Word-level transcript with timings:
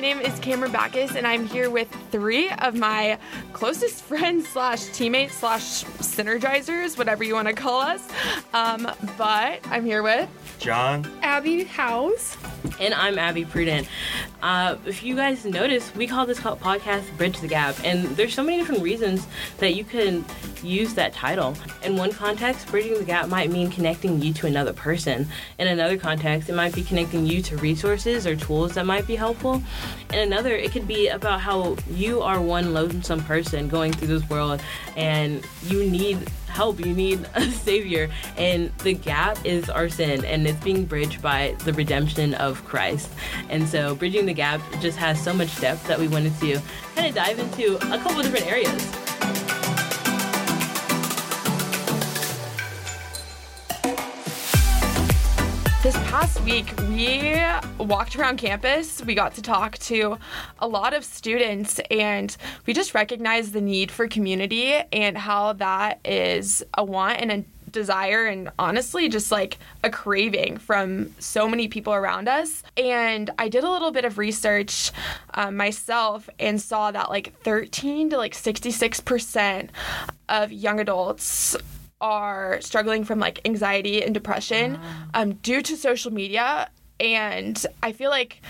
My 0.00 0.06
name 0.06 0.20
is 0.20 0.38
Cameron 0.38 0.72
Backus, 0.72 1.14
and 1.14 1.26
I'm 1.26 1.46
here 1.46 1.68
with 1.68 1.94
three 2.10 2.48
of 2.62 2.74
my 2.74 3.18
closest 3.52 4.02
friends 4.04 4.48
slash 4.48 4.86
teammates 4.86 5.34
slash 5.34 5.84
synergizers, 5.84 6.96
whatever 6.96 7.22
you 7.22 7.34
want 7.34 7.48
to 7.48 7.52
call 7.52 7.82
us. 7.82 8.08
Um, 8.54 8.90
but 9.18 9.60
I'm 9.66 9.84
here 9.84 10.02
with 10.02 10.26
John, 10.58 11.06
Abby 11.20 11.64
House, 11.64 12.34
and 12.80 12.94
I'm 12.94 13.18
Abby 13.18 13.44
Prudent. 13.44 13.86
Uh, 14.42 14.76
if 14.86 15.02
you 15.02 15.14
guys 15.16 15.44
notice, 15.44 15.94
we 15.94 16.06
call 16.06 16.26
this 16.26 16.40
podcast 16.40 17.16
Bridge 17.16 17.40
the 17.40 17.48
Gap, 17.48 17.76
and 17.84 18.06
there's 18.16 18.34
so 18.34 18.42
many 18.42 18.58
different 18.58 18.82
reasons 18.82 19.26
that 19.58 19.74
you 19.74 19.84
can 19.84 20.24
use 20.62 20.94
that 20.94 21.12
title. 21.12 21.54
In 21.82 21.96
one 21.96 22.12
context, 22.12 22.68
bridging 22.68 22.94
the 22.94 23.04
gap 23.04 23.28
might 23.28 23.50
mean 23.50 23.70
connecting 23.70 24.20
you 24.20 24.32
to 24.34 24.46
another 24.46 24.72
person. 24.72 25.26
In 25.58 25.68
another 25.68 25.96
context, 25.96 26.48
it 26.48 26.54
might 26.54 26.74
be 26.74 26.82
connecting 26.82 27.26
you 27.26 27.42
to 27.42 27.56
resources 27.58 28.26
or 28.26 28.36
tools 28.36 28.74
that 28.74 28.86
might 28.86 29.06
be 29.06 29.16
helpful. 29.16 29.62
In 30.12 30.18
another, 30.18 30.54
it 30.54 30.72
could 30.72 30.86
be 30.86 31.08
about 31.08 31.40
how 31.40 31.76
you 31.90 32.20
are 32.20 32.40
one 32.40 32.72
lonesome 32.72 33.22
person 33.24 33.68
going 33.68 33.92
through 33.92 34.08
this 34.08 34.28
world 34.28 34.60
and 34.96 35.44
you 35.66 35.88
need 35.88 36.28
help, 36.50 36.84
you 36.84 36.92
need 36.92 37.28
a 37.34 37.42
savior, 37.50 38.10
and 38.36 38.70
the 38.78 38.94
gap 38.94 39.44
is 39.44 39.70
our 39.70 39.88
sin, 39.88 40.24
and 40.24 40.46
it's 40.46 40.62
being 40.62 40.84
bridged 40.84 41.22
by 41.22 41.56
the 41.64 41.72
redemption 41.72 42.34
of 42.34 42.64
Christ. 42.64 43.10
And 43.48 43.68
so, 43.68 43.94
bridging 43.94 44.26
the 44.26 44.34
gap 44.34 44.60
just 44.80 44.98
has 44.98 45.22
so 45.22 45.32
much 45.32 45.58
depth 45.60 45.86
that 45.86 45.98
we 45.98 46.08
wanted 46.08 46.38
to 46.40 46.60
kind 46.94 47.08
of 47.08 47.14
dive 47.14 47.38
into 47.38 47.76
a 47.76 47.98
couple 47.98 48.22
different 48.22 48.46
areas. 48.46 48.99
This 55.90 56.08
past 56.08 56.40
week, 56.42 56.72
we 56.88 57.42
walked 57.84 58.14
around 58.14 58.36
campus. 58.36 59.04
We 59.04 59.16
got 59.16 59.34
to 59.34 59.42
talk 59.42 59.76
to 59.78 60.18
a 60.60 60.68
lot 60.68 60.94
of 60.94 61.04
students, 61.04 61.80
and 61.90 62.36
we 62.64 62.74
just 62.74 62.94
recognized 62.94 63.54
the 63.54 63.60
need 63.60 63.90
for 63.90 64.06
community 64.06 64.72
and 64.92 65.18
how 65.18 65.54
that 65.54 65.98
is 66.04 66.62
a 66.78 66.84
want 66.84 67.20
and 67.20 67.32
a 67.32 67.44
desire 67.72 68.26
and 68.26 68.50
honestly 68.56 69.08
just 69.08 69.32
like 69.32 69.58
a 69.82 69.90
craving 69.90 70.58
from 70.58 71.12
so 71.18 71.48
many 71.48 71.66
people 71.66 71.92
around 71.92 72.28
us. 72.28 72.62
And 72.76 73.28
I 73.36 73.48
did 73.48 73.64
a 73.64 73.70
little 73.70 73.90
bit 73.90 74.04
of 74.04 74.16
research 74.16 74.92
um, 75.34 75.56
myself 75.56 76.30
and 76.38 76.62
saw 76.62 76.92
that 76.92 77.10
like 77.10 77.36
13 77.42 78.10
to 78.10 78.16
like 78.16 78.34
66% 78.34 79.70
of 80.28 80.52
young 80.52 80.78
adults 80.78 81.56
are 82.00 82.60
struggling 82.60 83.04
from 83.04 83.18
like 83.18 83.40
anxiety 83.44 84.02
and 84.02 84.14
depression 84.14 84.74
wow. 84.74 85.04
um, 85.14 85.32
due 85.34 85.62
to 85.62 85.76
social 85.76 86.12
media. 86.12 86.68
And 86.98 87.64
I 87.82 87.92
feel 87.92 88.10
like 88.10 88.40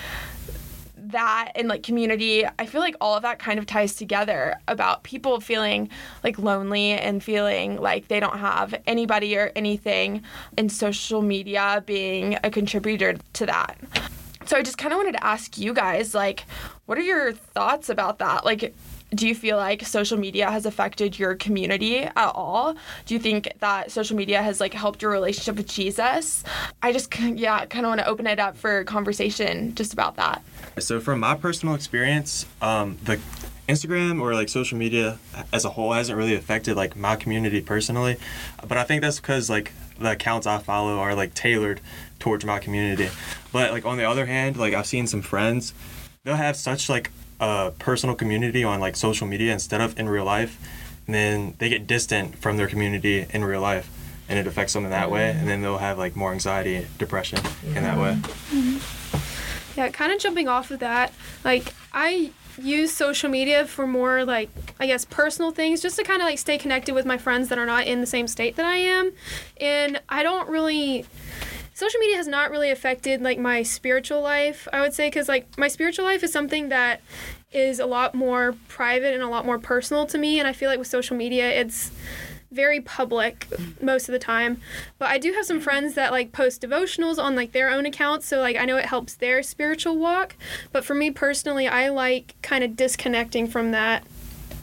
that 0.97 1.53
and 1.55 1.69
like 1.69 1.83
community, 1.83 2.45
I 2.59 2.67
feel 2.67 2.81
like 2.81 2.95
all 3.01 3.17
of 3.17 3.23
that 3.23 3.39
kind 3.39 3.59
of 3.59 3.67
ties 3.67 3.95
together 3.95 4.57
about 4.69 5.03
people 5.03 5.41
feeling 5.41 5.89
like 6.23 6.39
lonely 6.39 6.93
and 6.93 7.23
feeling 7.23 7.81
like 7.81 8.09
they 8.09 8.21
don't 8.21 8.39
have 8.39 8.75
anybody 8.87 9.37
or 9.37 9.51
anything, 9.57 10.23
and 10.57 10.71
social 10.71 11.23
media 11.23 11.83
being 11.87 12.39
a 12.45 12.51
contributor 12.51 13.17
to 13.33 13.47
that. 13.47 13.79
So 14.47 14.57
I 14.57 14.63
just 14.63 14.79
kind 14.79 14.93
of 14.93 14.99
wanted 14.99 15.13
to 15.13 15.25
ask 15.25 15.59
you 15.59 15.73
guys, 15.73 16.15
like, 16.15 16.45
what 16.87 16.99
are 16.99 17.03
your 17.03 17.33
thoughts 17.33 17.89
about 17.89 18.19
that? 18.19 18.45
Like, 18.45 18.75
do 19.15 19.27
you 19.27 19.35
feel 19.35 19.57
like 19.57 19.85
social 19.85 20.19
media 20.19 20.51
has 20.51 20.67
affected 20.67 21.19
your 21.19 21.35
community 21.35 21.99
at 21.99 22.33
all? 22.35 22.75
Do 23.07 23.15
you 23.15 23.21
think 23.21 23.53
that 23.59 23.91
social 23.91 24.17
media 24.17 24.43
has 24.43 24.61
like 24.61 24.73
helped 24.73 25.03
your 25.03 25.11
relationship 25.11 25.57
with 25.57 25.67
Jesus? 25.67 26.45
I 26.83 26.93
just 26.93 27.19
yeah, 27.19 27.67
kind 27.67 27.85
of 27.85 27.91
want 27.91 28.01
to 28.01 28.07
open 28.07 28.27
it 28.27 28.39
up 28.39 28.57
for 28.57 28.85
conversation 28.85 29.75
just 29.75 29.93
about 29.93 30.17
that. 30.17 30.43
So 30.79 31.01
from 31.01 31.21
my 31.21 31.35
personal 31.35 31.75
experience, 31.75 32.47
um, 32.63 32.99
the 33.05 33.19
Instagram 33.69 34.21
or 34.21 34.35
like 34.35 34.49
social 34.49 34.79
media 34.79 35.19
as 35.53 35.65
a 35.65 35.71
whole 35.71 35.93
hasn't 35.93 36.17
really 36.17 36.35
affected 36.35 36.77
like 36.77 36.97
my 36.97 37.17
community 37.17 37.61
personally, 37.61 38.17
but 38.67 38.79
I 38.79 38.85
think 38.85 39.03
that's 39.03 39.21
because 39.21 39.51
like 39.51 39.73
the 39.99 40.13
accounts 40.13 40.47
I 40.47 40.59
follow 40.59 40.99
are 40.99 41.15
like 41.15 41.35
tailored 41.35 41.81
towards 42.19 42.45
my 42.45 42.59
community. 42.59 43.09
But 43.53 43.73
like 43.73 43.85
on 43.85 43.97
the 43.97 44.05
other 44.05 44.27
hand, 44.27 44.57
like 44.57 44.75
I've 44.75 44.87
seen 44.87 45.07
some 45.07 45.23
friends, 45.23 45.75
they'll 46.25 46.37
have 46.37 46.57
such 46.57 46.89
like 46.89 47.11
a 47.41 47.73
personal 47.79 48.15
community 48.15 48.63
on 48.63 48.81
like 48.81 48.97
social 48.97 49.27
media 49.27 49.53
instead 49.53 49.81
of 49.81 49.99
in 49.99 50.09
real 50.09 50.25
life, 50.25 50.59
and 51.07 51.15
then 51.15 51.55
they 51.59 51.69
get 51.69 51.87
distant 51.87 52.37
from 52.37 52.57
their 52.57 52.69
community 52.69 53.27
in 53.31 53.45
real 53.45 53.61
life, 53.61 53.91
and 54.29 54.39
it 54.39 54.47
affects 54.47 54.75
them 54.75 54.85
in 54.85 54.91
that 54.91 55.11
way, 55.11 55.31
and 55.31 55.49
then 55.49 55.63
they'll 55.63 55.79
have 55.79 55.99
like 55.99 56.15
more 56.15 56.33
anxiety, 56.33 56.87
depression 56.99 57.41
in 57.67 57.83
that 57.83 57.99
way. 57.99 58.13
Mm-hmm. 58.53 59.79
Yeah, 59.79 59.89
kind 59.89 60.13
of 60.13 60.21
jumping 60.21 60.49
off 60.49 60.71
of 60.71 60.81
that, 60.81 61.13
like 61.45 61.73
I 61.93 62.33
use 62.59 62.93
social 62.93 63.31
media 63.31 63.67
for 63.67 63.87
more 63.87 64.25
like 64.25 64.51
I 64.79 64.87
guess 64.87 65.05
personal 65.05 65.51
things 65.51 65.81
just 65.81 65.97
to 65.97 66.05
kind 66.05 66.21
of 66.21 66.27
like 66.27 66.39
stay 66.39 66.59
connected 66.59 66.95
with 66.95 67.07
my 67.07 67.17
friends 67.17 67.49
that 67.49 67.59
are 67.59 67.65
not 67.65 67.87
in 67.87 68.01
the 68.01 68.07
same 68.07 68.27
state 68.27 68.57
that 68.57 68.67
I 68.67 68.77
am. 68.77 69.13
And 69.59 70.01
I 70.09 70.23
don't 70.23 70.49
really 70.49 71.07
social 71.81 71.99
media 71.99 72.17
has 72.17 72.29
not 72.29 72.51
really 72.51 72.71
affected 72.71 73.23
like 73.23 73.39
my 73.39 73.63
spiritual 73.63 74.21
life 74.21 74.69
i 74.71 74.83
would 74.83 74.93
say 74.93 75.07
because 75.07 75.29
like 75.29 75.47
my 75.57 75.67
spiritual 75.67 76.05
life 76.05 76.23
is 76.23 76.31
something 76.31 76.69
that 76.69 77.01
is 77.53 77.81
a 77.81 77.87
lot 77.87 78.15
more 78.15 78.55
private 78.69 79.15
and 79.15 79.23
a 79.23 79.29
lot 79.29 79.47
more 79.47 79.59
personal 79.59 80.05
to 80.05 80.19
me 80.19 80.39
and 80.39 80.47
i 80.47 80.53
feel 80.53 80.69
like 80.69 80.79
with 80.79 80.89
social 80.89 81.17
media 81.17 81.49
it's 81.49 81.91
very 82.53 82.81
public 82.81 83.47
most 83.81 84.09
of 84.09 84.13
the 84.13 84.19
time. 84.19 84.61
But 84.99 85.09
i 85.09 85.19
do 85.19 85.33
have 85.33 85.47
some 85.47 85.61
friends 85.61 85.95
that 85.95 86.11
like 86.11 86.33
post 86.33 86.61
devotionals 86.61 87.17
on 87.17 87.37
like 87.37 87.53
their 87.53 87.71
own 87.71 87.87
accounts 87.87 88.27
so 88.27 88.41
like 88.41 88.57
i 88.57 88.65
know 88.65 88.77
it 88.77 88.87
helps 88.87 89.15
their 89.15 89.43
spiritual 89.43 89.97
walk. 89.97 90.35
But 90.73 90.85
for 90.85 90.95
me 90.95 91.11
personally 91.11 91.69
i 91.69 91.89
like 91.89 92.35
kind 92.43 92.65
of 92.65 92.77
disconnecting 92.77 93.47
from 93.47 93.71
that 93.71 94.05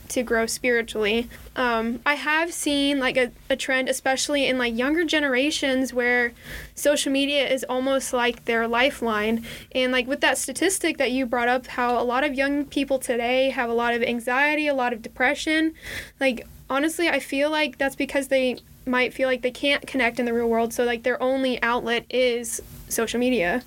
to 0.09 0.23
grow 0.23 0.45
spiritually. 0.45 1.29
Um, 1.55 1.99
I 2.05 2.15
have 2.15 2.53
seen 2.53 2.99
like 2.99 3.17
a, 3.17 3.31
a 3.49 3.55
trend, 3.55 3.89
especially 3.89 4.47
in 4.47 4.57
like 4.57 4.77
younger 4.77 5.03
generations, 5.03 5.93
where 5.93 6.33
social 6.75 7.11
media 7.11 7.47
is 7.47 7.63
almost 7.67 8.13
like 8.13 8.45
their 8.45 8.67
lifeline. 8.67 9.45
And 9.73 9.91
like 9.91 10.07
with 10.07 10.21
that 10.21 10.37
statistic 10.37 10.97
that 10.97 11.11
you 11.11 11.25
brought 11.25 11.47
up, 11.47 11.67
how 11.67 11.99
a 11.99 12.03
lot 12.03 12.23
of 12.23 12.33
young 12.33 12.65
people 12.65 12.99
today 12.99 13.49
have 13.49 13.69
a 13.69 13.73
lot 13.73 13.93
of 13.93 14.03
anxiety, 14.03 14.67
a 14.67 14.73
lot 14.73 14.93
of 14.93 15.01
depression. 15.01 15.73
Like 16.19 16.47
honestly, 16.69 17.09
I 17.09 17.19
feel 17.19 17.49
like 17.49 17.77
that's 17.77 17.95
because 17.95 18.27
they 18.27 18.59
might 18.85 19.13
feel 19.13 19.27
like 19.27 19.41
they 19.41 19.51
can't 19.51 19.85
connect 19.85 20.19
in 20.19 20.25
the 20.25 20.33
real 20.33 20.47
world. 20.49 20.73
So 20.73 20.83
like 20.83 21.03
their 21.03 21.21
only 21.21 21.61
outlet 21.61 22.05
is 22.09 22.61
social 22.89 23.19
media. 23.19 23.63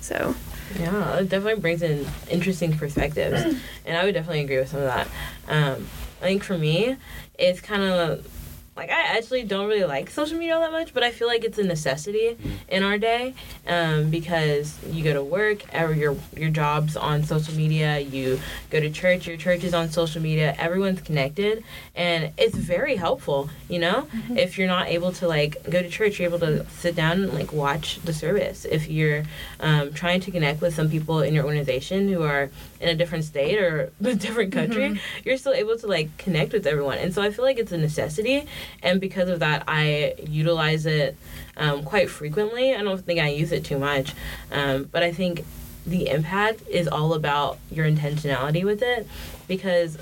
So. 0.00 0.34
Yeah, 0.78 1.18
it 1.18 1.28
definitely 1.28 1.60
brings 1.60 1.82
in 1.82 2.06
interesting 2.30 2.76
perspectives, 2.76 3.60
and 3.84 3.96
I 3.96 4.04
would 4.04 4.14
definitely 4.14 4.40
agree 4.40 4.56
with 4.56 4.70
some 4.70 4.80
of 4.80 4.86
that. 4.86 5.06
Um, 5.52 5.86
I 6.20 6.24
think 6.24 6.44
for 6.44 6.56
me, 6.56 6.96
it's 7.38 7.60
kind 7.60 7.82
of 7.82 8.26
like 8.74 8.90
I 8.90 9.18
actually 9.18 9.42
don't 9.42 9.68
really 9.68 9.84
like 9.84 10.08
social 10.08 10.38
media 10.38 10.54
all 10.54 10.60
that 10.60 10.72
much, 10.72 10.94
but 10.94 11.02
I 11.02 11.10
feel 11.10 11.28
like 11.28 11.44
it's 11.44 11.58
a 11.58 11.62
necessity 11.62 12.30
mm-hmm. 12.30 12.50
in 12.68 12.82
our 12.82 12.96
day 12.96 13.34
um, 13.66 14.08
because 14.08 14.78
you 14.86 15.04
go 15.04 15.12
to 15.12 15.22
work, 15.22 15.62
every, 15.74 15.98
your 15.98 16.16
your 16.34 16.48
job's 16.48 16.96
on 16.96 17.22
social 17.22 17.54
media. 17.54 17.98
You 17.98 18.40
go 18.70 18.80
to 18.80 18.88
church, 18.88 19.26
your 19.26 19.36
church 19.36 19.62
is 19.62 19.74
on 19.74 19.90
social 19.90 20.22
media. 20.22 20.54
Everyone's 20.58 21.02
connected, 21.02 21.64
and 21.94 22.32
it's 22.38 22.56
very 22.56 22.96
helpful. 22.96 23.50
You 23.68 23.80
know, 23.80 24.08
mm-hmm. 24.10 24.38
if 24.38 24.56
you're 24.56 24.68
not 24.68 24.88
able 24.88 25.12
to 25.12 25.28
like 25.28 25.62
go 25.68 25.82
to 25.82 25.90
church, 25.90 26.18
you're 26.18 26.28
able 26.28 26.40
to 26.40 26.64
sit 26.70 26.96
down 26.96 27.22
and 27.22 27.34
like 27.34 27.52
watch 27.52 28.00
the 28.04 28.14
service. 28.14 28.64
If 28.64 28.88
you're 28.88 29.24
um, 29.60 29.92
trying 29.92 30.20
to 30.20 30.30
connect 30.30 30.62
with 30.62 30.74
some 30.74 30.88
people 30.88 31.20
in 31.20 31.34
your 31.34 31.44
organization 31.44 32.08
who 32.08 32.22
are 32.22 32.50
in 32.82 32.88
a 32.88 32.94
different 32.94 33.24
state 33.24 33.58
or 33.58 33.92
a 34.04 34.14
different 34.14 34.52
country, 34.52 34.90
mm-hmm. 34.90 34.98
you're 35.24 35.36
still 35.36 35.54
able 35.54 35.78
to 35.78 35.86
like 35.86 36.16
connect 36.18 36.52
with 36.52 36.66
everyone. 36.66 36.98
And 36.98 37.14
so 37.14 37.22
I 37.22 37.30
feel 37.30 37.44
like 37.44 37.58
it's 37.58 37.72
a 37.72 37.78
necessity 37.78 38.46
and 38.82 39.00
because 39.00 39.28
of 39.28 39.40
that, 39.40 39.64
I 39.68 40.14
utilize 40.26 40.84
it 40.86 41.16
um, 41.56 41.84
quite 41.84 42.10
frequently. 42.10 42.74
I 42.74 42.82
don't 42.82 43.00
think 43.00 43.20
I 43.20 43.28
use 43.28 43.52
it 43.52 43.64
too 43.64 43.78
much, 43.78 44.14
um, 44.50 44.88
but 44.90 45.02
I 45.02 45.12
think 45.12 45.44
the 45.86 46.08
impact 46.08 46.66
is 46.68 46.88
all 46.88 47.14
about 47.14 47.58
your 47.70 47.86
intentionality 47.86 48.64
with 48.64 48.82
it 48.82 49.06
because, 49.48 49.98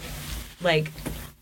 like, 0.61 0.93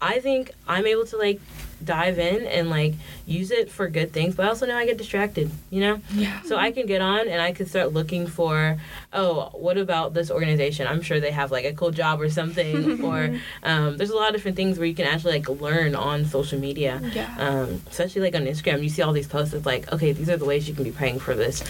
I 0.00 0.20
think 0.20 0.52
I'm 0.66 0.86
able 0.86 1.06
to 1.06 1.16
like 1.16 1.40
dive 1.84 2.18
in 2.18 2.46
and 2.46 2.70
like 2.70 2.94
use 3.26 3.50
it 3.50 3.70
for 3.70 3.88
good 3.88 4.12
things 4.12 4.34
but 4.34 4.46
I 4.46 4.48
also 4.48 4.66
know 4.66 4.76
I 4.76 4.86
get 4.86 4.98
distracted 4.98 5.50
you 5.70 5.80
know? 5.80 6.00
Yeah. 6.12 6.40
So 6.42 6.56
I 6.56 6.70
can 6.70 6.86
get 6.86 7.00
on 7.00 7.28
and 7.28 7.40
I 7.40 7.52
can 7.52 7.66
start 7.66 7.92
looking 7.92 8.26
for 8.26 8.78
oh 9.12 9.50
what 9.52 9.78
about 9.78 10.14
this 10.14 10.30
organization? 10.30 10.86
I'm 10.86 11.02
sure 11.02 11.20
they 11.20 11.30
have 11.30 11.50
like 11.50 11.64
a 11.64 11.72
cool 11.72 11.90
job 11.90 12.20
or 12.20 12.30
something 12.30 13.04
or 13.04 13.38
um, 13.62 13.96
there's 13.96 14.10
a 14.10 14.16
lot 14.16 14.28
of 14.28 14.34
different 14.34 14.56
things 14.56 14.78
where 14.78 14.86
you 14.86 14.94
can 14.94 15.06
actually 15.06 15.32
like 15.32 15.48
learn 15.48 15.94
on 15.94 16.24
social 16.24 16.58
media. 16.58 17.00
Yeah. 17.12 17.34
Um, 17.38 17.82
especially 17.90 18.22
like 18.22 18.34
on 18.34 18.42
Instagram 18.42 18.82
you 18.82 18.88
see 18.88 19.02
all 19.02 19.12
these 19.12 19.28
posts 19.28 19.54
of 19.54 19.66
like 19.66 19.92
okay 19.92 20.12
these 20.12 20.28
are 20.28 20.36
the 20.36 20.44
ways 20.44 20.68
you 20.68 20.74
can 20.74 20.84
be 20.84 20.92
praying 20.92 21.18
for 21.18 21.34
this 21.34 21.62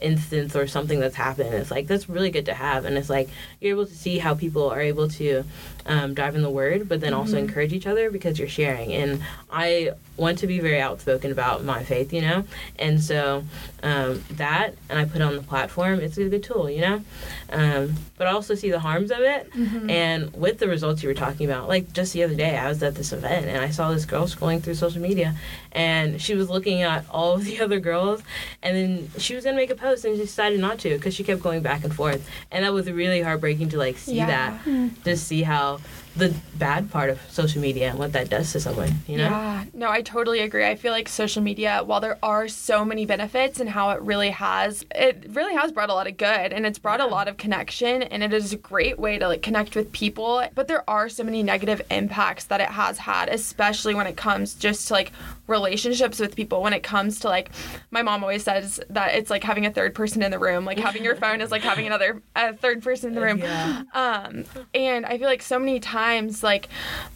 instance 0.00 0.54
or 0.54 0.66
something 0.66 1.00
that's 1.00 1.16
happened. 1.16 1.54
It's 1.54 1.70
like 1.70 1.86
that's 1.86 2.08
really 2.08 2.30
good 2.30 2.46
to 2.46 2.54
have, 2.54 2.84
and 2.84 2.96
it's 2.98 3.10
like 3.10 3.28
you're 3.60 3.72
able 3.72 3.86
to 3.86 3.94
see 3.94 4.18
how 4.18 4.34
people 4.34 4.68
are 4.70 4.80
able 4.80 5.08
to 5.10 5.44
um, 5.86 6.14
dive 6.14 6.34
in 6.36 6.42
the 6.42 6.50
word, 6.50 6.88
but 6.88 7.00
then 7.00 7.14
also 7.14 7.32
Mm-hmm. 7.36 7.48
encourage 7.48 7.72
each 7.72 7.86
other 7.86 8.10
because 8.10 8.38
you're 8.38 8.48
sharing. 8.48 8.92
And 8.92 9.22
I 9.50 9.92
want 10.18 10.38
to 10.38 10.46
be 10.46 10.58
very 10.60 10.80
outspoken 10.80 11.30
about 11.32 11.64
my 11.64 11.84
faith, 11.84 12.12
you 12.12 12.20
know, 12.20 12.44
and 12.78 13.00
so 13.02 13.44
um, 13.82 14.22
that 14.32 14.74
and 14.90 14.98
I 14.98 15.04
put 15.04 15.16
it 15.16 15.22
on 15.22 15.36
the 15.36 15.42
platform. 15.42 16.00
It's 16.00 16.18
a 16.18 16.28
good 16.28 16.42
tool, 16.42 16.68
you 16.68 16.80
know, 16.80 17.02
um, 17.50 17.94
but 18.16 18.26
I 18.26 18.32
also 18.32 18.54
see 18.54 18.70
the 18.70 18.80
harms 18.80 19.10
of 19.10 19.20
it. 19.20 19.50
Mm-hmm. 19.52 19.88
And 19.90 20.32
with 20.34 20.58
the 20.58 20.68
results 20.68 21.02
you 21.02 21.08
were 21.08 21.14
talking 21.14 21.46
about, 21.48 21.68
like 21.68 21.92
just 21.92 22.12
the 22.12 22.24
other 22.24 22.34
day, 22.34 22.58
I 22.58 22.68
was 22.68 22.82
at 22.82 22.94
this 22.96 23.12
event 23.12 23.46
and 23.46 23.58
I 23.58 23.70
saw 23.70 23.92
this 23.92 24.04
girl 24.04 24.26
scrolling 24.26 24.60
through 24.62 24.74
social 24.74 25.00
media, 25.00 25.34
and 25.72 26.20
she 26.20 26.34
was 26.34 26.50
looking 26.50 26.82
at 26.82 27.04
all 27.10 27.34
of 27.34 27.44
the 27.44 27.60
other 27.64 27.78
girls, 27.80 28.22
and 28.62 28.76
then 28.76 29.10
she 29.18 29.34
was 29.34 29.44
gonna 29.44 29.56
make 29.56 29.70
a 29.70 29.76
post 29.76 30.04
and 30.04 30.16
she 30.16 30.22
decided 30.22 30.58
not 30.60 30.78
to 30.80 30.90
because 30.96 31.14
she 31.14 31.22
kept 31.24 31.40
going 31.42 31.62
back 31.62 31.84
and 31.84 31.94
forth, 31.94 32.28
and 32.50 32.64
that 32.64 32.72
was 32.72 32.90
really 32.90 33.22
heartbreaking 33.22 33.68
to 33.70 33.78
like 33.78 33.96
see 33.98 34.16
Yeah. 34.16 34.26
that, 34.64 35.04
just 35.04 35.26
see 35.28 35.42
how 35.42 35.78
the 36.18 36.34
bad 36.56 36.90
part 36.90 37.10
of 37.10 37.20
social 37.30 37.60
media 37.60 37.90
and 37.90 37.98
what 37.98 38.12
that 38.12 38.28
does 38.28 38.52
to 38.52 38.60
someone, 38.60 38.92
you 39.06 39.16
know. 39.16 39.28
Yeah, 39.28 39.64
no, 39.72 39.90
I 39.90 40.02
totally 40.02 40.40
agree. 40.40 40.66
I 40.66 40.74
feel 40.74 40.92
like 40.92 41.08
social 41.08 41.42
media, 41.42 41.82
while 41.84 42.00
there 42.00 42.18
are 42.22 42.48
so 42.48 42.84
many 42.84 43.06
benefits 43.06 43.60
and 43.60 43.70
how 43.70 43.90
it 43.90 44.02
really 44.02 44.30
has, 44.30 44.84
it 44.94 45.26
really 45.30 45.54
has 45.54 45.72
brought 45.72 45.90
a 45.90 45.94
lot 45.94 46.06
of 46.06 46.16
good 46.16 46.52
and 46.52 46.66
it's 46.66 46.78
brought 46.78 47.00
a 47.00 47.06
lot 47.06 47.28
of 47.28 47.36
connection 47.36 48.02
and 48.02 48.22
it 48.22 48.32
is 48.32 48.52
a 48.52 48.56
great 48.56 48.98
way 48.98 49.18
to 49.18 49.28
like 49.28 49.42
connect 49.42 49.76
with 49.76 49.92
people. 49.92 50.44
But 50.54 50.68
there 50.68 50.88
are 50.88 51.08
so 51.08 51.24
many 51.24 51.42
negative 51.42 51.80
impacts 51.90 52.44
that 52.46 52.60
it 52.60 52.70
has 52.70 52.98
had, 52.98 53.28
especially 53.28 53.94
when 53.94 54.06
it 54.06 54.16
comes 54.16 54.54
just 54.54 54.88
to 54.88 54.94
like 54.94 55.12
relationships 55.46 56.18
with 56.18 56.36
people. 56.36 56.62
When 56.62 56.72
it 56.72 56.82
comes 56.82 57.20
to 57.20 57.28
like, 57.28 57.50
my 57.90 58.02
mom 58.02 58.22
always 58.22 58.44
says 58.44 58.80
that 58.90 59.14
it's 59.14 59.30
like 59.30 59.44
having 59.44 59.66
a 59.66 59.70
third 59.70 59.94
person 59.94 60.22
in 60.22 60.30
the 60.30 60.38
room, 60.38 60.64
like 60.64 60.78
having 60.78 61.04
your 61.04 61.16
phone 61.22 61.40
is 61.40 61.50
like 61.50 61.62
having 61.62 61.86
another 61.86 62.22
a 62.36 62.54
third 62.54 62.82
person 62.82 63.10
in 63.10 63.14
the 63.14 63.20
room. 63.20 63.38
Yeah. 63.38 63.82
Um, 63.94 64.44
and 64.74 65.06
I 65.06 65.18
feel 65.18 65.26
like 65.26 65.42
so 65.42 65.58
many 65.58 65.80
times, 65.80 65.98
like, 66.42 66.68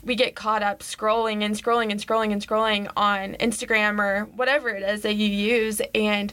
we 0.05 0.15
get 0.15 0.35
caught 0.35 0.63
up 0.63 0.81
scrolling 0.81 1.43
and 1.43 1.55
scrolling 1.55 1.91
and 1.91 2.01
scrolling 2.01 2.33
and 2.33 2.47
scrolling 2.47 2.91
on 2.97 3.35
Instagram 3.35 3.99
or 3.99 4.25
whatever 4.37 4.69
it 4.69 4.83
is 4.83 5.03
that 5.03 5.15
you 5.15 5.27
use, 5.27 5.81
and 5.95 6.33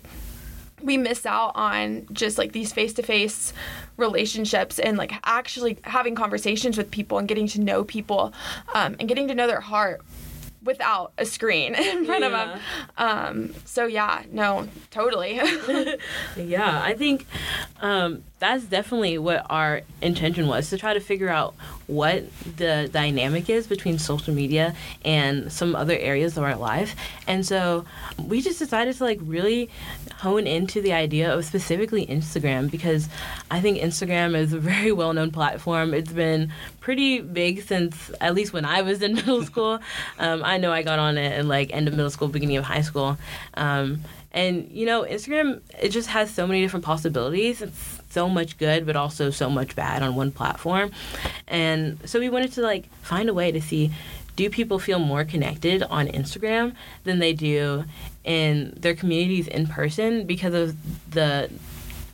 we 0.81 0.97
miss 0.97 1.25
out 1.25 1.51
on 1.55 2.07
just 2.11 2.37
like 2.37 2.53
these 2.53 2.71
face 2.71 2.93
to 2.93 3.03
face 3.03 3.53
relationships 3.97 4.79
and 4.79 4.97
like 4.97 5.11
actually 5.25 5.77
having 5.83 6.15
conversations 6.15 6.77
with 6.77 6.89
people 6.89 7.17
and 7.17 7.27
getting 7.27 7.47
to 7.47 7.59
know 7.59 7.83
people 7.83 8.33
um, 8.73 8.95
and 8.99 9.09
getting 9.09 9.27
to 9.27 9.35
know 9.35 9.45
their 9.47 9.59
heart 9.59 10.01
without 10.63 11.13
a 11.17 11.25
screen 11.25 11.75
in 11.75 12.05
front 12.05 12.23
of 12.23 12.31
them. 12.31 12.59
Um, 12.97 13.55
so, 13.65 13.85
yeah, 13.85 14.23
no, 14.31 14.67
totally. 14.91 15.39
Yeah, 16.37 16.81
I 16.81 16.93
think 16.93 17.25
um, 17.81 18.23
that's 18.39 18.63
definitely 18.63 19.17
what 19.17 19.45
our 19.49 19.81
intention 20.01 20.47
was 20.47 20.69
to 20.69 20.77
try 20.77 20.93
to 20.93 20.99
figure 21.01 21.29
out 21.29 21.53
what 21.87 22.23
the 22.57 22.89
dynamic 22.91 23.49
is 23.49 23.67
between 23.67 23.99
social 23.99 24.33
media 24.33 24.73
and 25.03 25.51
some 25.51 25.75
other 25.75 25.97
areas 25.97 26.37
of 26.37 26.43
our 26.43 26.55
life. 26.55 26.95
And 27.27 27.45
so 27.45 27.85
we 28.17 28.41
just 28.41 28.57
decided 28.57 28.95
to 28.95 29.03
like 29.03 29.19
really 29.21 29.69
hone 30.19 30.47
into 30.47 30.81
the 30.81 30.93
idea 30.93 31.33
of 31.33 31.43
specifically 31.45 32.05
Instagram 32.05 32.71
because 32.71 33.09
I 33.51 33.59
think 33.59 33.79
Instagram 33.79 34.35
is 34.35 34.53
a 34.53 34.59
very 34.59 34.91
well 34.91 35.13
known 35.13 35.31
platform. 35.31 35.93
It's 35.93 36.11
been 36.11 36.51
pretty 36.79 37.19
big 37.19 37.63
since 37.63 38.11
at 38.21 38.35
least 38.35 38.53
when 38.53 38.63
I 38.63 38.81
was 38.81 39.01
in 39.01 39.15
middle 39.15 39.43
school. 39.43 39.79
Um, 40.17 40.43
I 40.45 40.57
know 40.57 40.71
I 40.71 40.81
got 40.83 40.99
on 40.99 41.17
it 41.17 41.37
in 41.37 41.47
like 41.49 41.73
end 41.73 41.89
of 41.89 41.93
middle 41.93 42.09
school, 42.09 42.29
beginning 42.29 42.57
of 42.57 42.63
high 42.63 42.81
school. 42.81 43.17
Um, 43.55 44.01
and 44.31 44.69
you 44.71 44.85
know, 44.85 45.03
Instagram 45.03 45.61
it 45.81 45.89
just 45.89 46.09
has 46.09 46.31
so 46.33 46.45
many 46.45 46.61
different 46.61 46.85
possibilities. 46.85 47.61
It's 47.61 47.98
so 48.09 48.27
much 48.27 48.57
good, 48.57 48.85
but 48.85 48.95
also 48.95 49.29
so 49.29 49.49
much 49.49 49.75
bad 49.75 50.01
on 50.01 50.15
one 50.15 50.31
platform. 50.31 50.91
And 51.47 51.99
so 52.05 52.19
we 52.19 52.29
wanted 52.29 52.51
to 52.53 52.61
like 52.61 52.91
find 53.01 53.29
a 53.29 53.33
way 53.33 53.51
to 53.51 53.61
see 53.61 53.91
do 54.35 54.49
people 54.49 54.79
feel 54.79 54.99
more 54.99 55.25
connected 55.25 55.83
on 55.83 56.07
Instagram 56.07 56.73
than 57.03 57.19
they 57.19 57.33
do 57.33 57.83
in 58.23 58.73
their 58.77 58.95
communities 58.95 59.47
in 59.47 59.67
person 59.67 60.25
because 60.25 60.53
of 60.53 60.77
the 61.11 61.49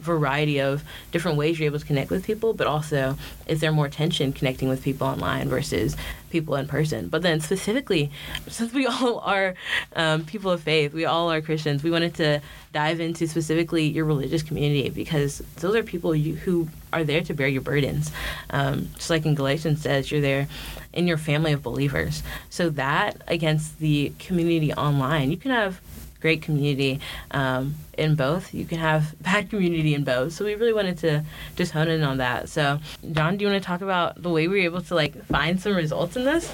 variety 0.06 0.60
of 0.60 0.84
different 1.12 1.38
ways 1.38 1.60
you're 1.60 1.68
able 1.68 1.80
to 1.80 1.86
connect 1.86 2.10
with 2.10 2.26
people, 2.26 2.54
but 2.54 2.68
also 2.68 3.18
is 3.48 3.60
there 3.62 3.72
more 3.72 3.90
tension 3.90 4.32
connecting 4.32 4.70
with 4.70 4.84
people 4.84 5.08
online 5.08 5.50
versus 5.50 5.96
people 6.30 6.56
in 6.56 6.68
person? 6.68 7.08
But 7.08 7.22
then 7.22 7.40
specifically, 7.40 8.12
since 8.48 8.74
we 8.74 8.86
all 8.88 9.20
are 9.20 9.56
um, 9.96 10.26
people 10.26 10.52
of 10.52 10.62
faith, 10.62 10.94
we 10.94 11.06
all 11.06 11.32
are 11.32 11.42
Christians, 11.42 11.84
we 11.84 11.92
wanted 11.92 12.16
to 12.16 12.42
dive 12.74 13.00
into 13.00 13.28
specifically 13.28 13.88
your 13.88 14.06
religious 14.06 14.44
community 14.44 14.90
because 14.90 15.40
those 15.58 15.76
are 15.76 15.84
people 15.84 16.16
you, 16.16 16.36
who 16.36 16.68
are 16.92 17.04
there 17.04 17.22
to 17.22 17.34
bear 17.34 17.48
your 17.48 17.62
burdens. 17.62 18.12
Um, 18.50 18.90
just 18.96 19.10
like 19.10 19.26
in 19.26 19.36
Galatians 19.36 19.82
says, 19.82 20.12
you're 20.12 20.22
there 20.22 20.48
in 20.94 21.08
your 21.08 21.18
family 21.18 21.52
of 21.54 21.62
believers. 21.62 22.24
So 22.50 22.70
that 22.72 23.22
against 23.28 23.80
the 23.80 24.14
community 24.20 24.74
online, 24.74 25.32
you 25.32 25.38
can 25.38 25.52
have 25.52 25.82
great 26.26 26.42
community 26.42 27.00
um, 27.30 27.76
in 28.00 28.16
both. 28.16 28.52
You 28.52 28.66
can 28.66 28.80
have 28.80 29.14
bad 29.22 29.52
community 29.52 29.94
in 29.94 30.04
both. 30.04 30.34
So 30.34 30.44
we 30.44 30.56
really 30.56 30.74
wanted 30.74 30.98
to 31.00 31.24
just 31.56 31.72
hone 31.72 31.88
in 31.88 32.02
on 32.02 32.18
that. 32.18 32.50
So 32.50 32.80
John, 33.12 33.38
do 33.38 33.46
you 33.46 33.52
want 33.52 33.62
to 33.62 33.68
talk 33.68 33.82
about 33.82 34.20
the 34.24 34.32
way 34.32 34.48
we 34.48 34.56
were 34.56 34.66
able 34.66 34.82
to 34.82 34.96
like 34.96 35.24
find 35.26 35.62
some 35.62 35.76
results 35.76 36.16
in 36.16 36.24
this? 36.26 36.52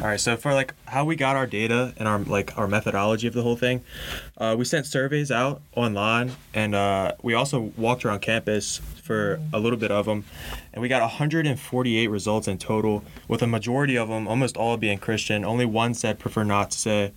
All 0.00 0.08
right, 0.08 0.18
so 0.18 0.38
for 0.38 0.54
like 0.54 0.72
how 0.86 1.04
we 1.04 1.16
got 1.16 1.36
our 1.36 1.46
data 1.46 1.92
and 1.98 2.08
our 2.08 2.18
like 2.20 2.56
our 2.56 2.66
methodology 2.66 3.26
of 3.26 3.34
the 3.34 3.42
whole 3.42 3.56
thing, 3.56 3.84
uh, 4.38 4.56
we 4.58 4.64
sent 4.64 4.86
surveys 4.86 5.30
out 5.30 5.60
online, 5.76 6.32
and 6.54 6.74
uh, 6.74 7.12
we 7.22 7.34
also 7.34 7.70
walked 7.76 8.06
around 8.06 8.20
campus 8.20 8.80
for 9.02 9.38
a 9.52 9.60
little 9.60 9.78
bit 9.78 9.90
of 9.90 10.06
them, 10.06 10.24
and 10.72 10.80
we 10.80 10.88
got 10.88 11.02
148 11.02 12.06
results 12.06 12.48
in 12.48 12.56
total, 12.56 13.04
with 13.28 13.42
a 13.42 13.46
majority 13.46 13.96
of 13.96 14.08
them, 14.08 14.26
almost 14.26 14.56
all 14.56 14.78
being 14.78 14.96
Christian. 14.96 15.44
Only 15.44 15.66
one 15.66 15.92
said 15.92 16.18
prefer 16.18 16.42
not 16.42 16.70
to 16.70 16.78
say, 16.78 17.12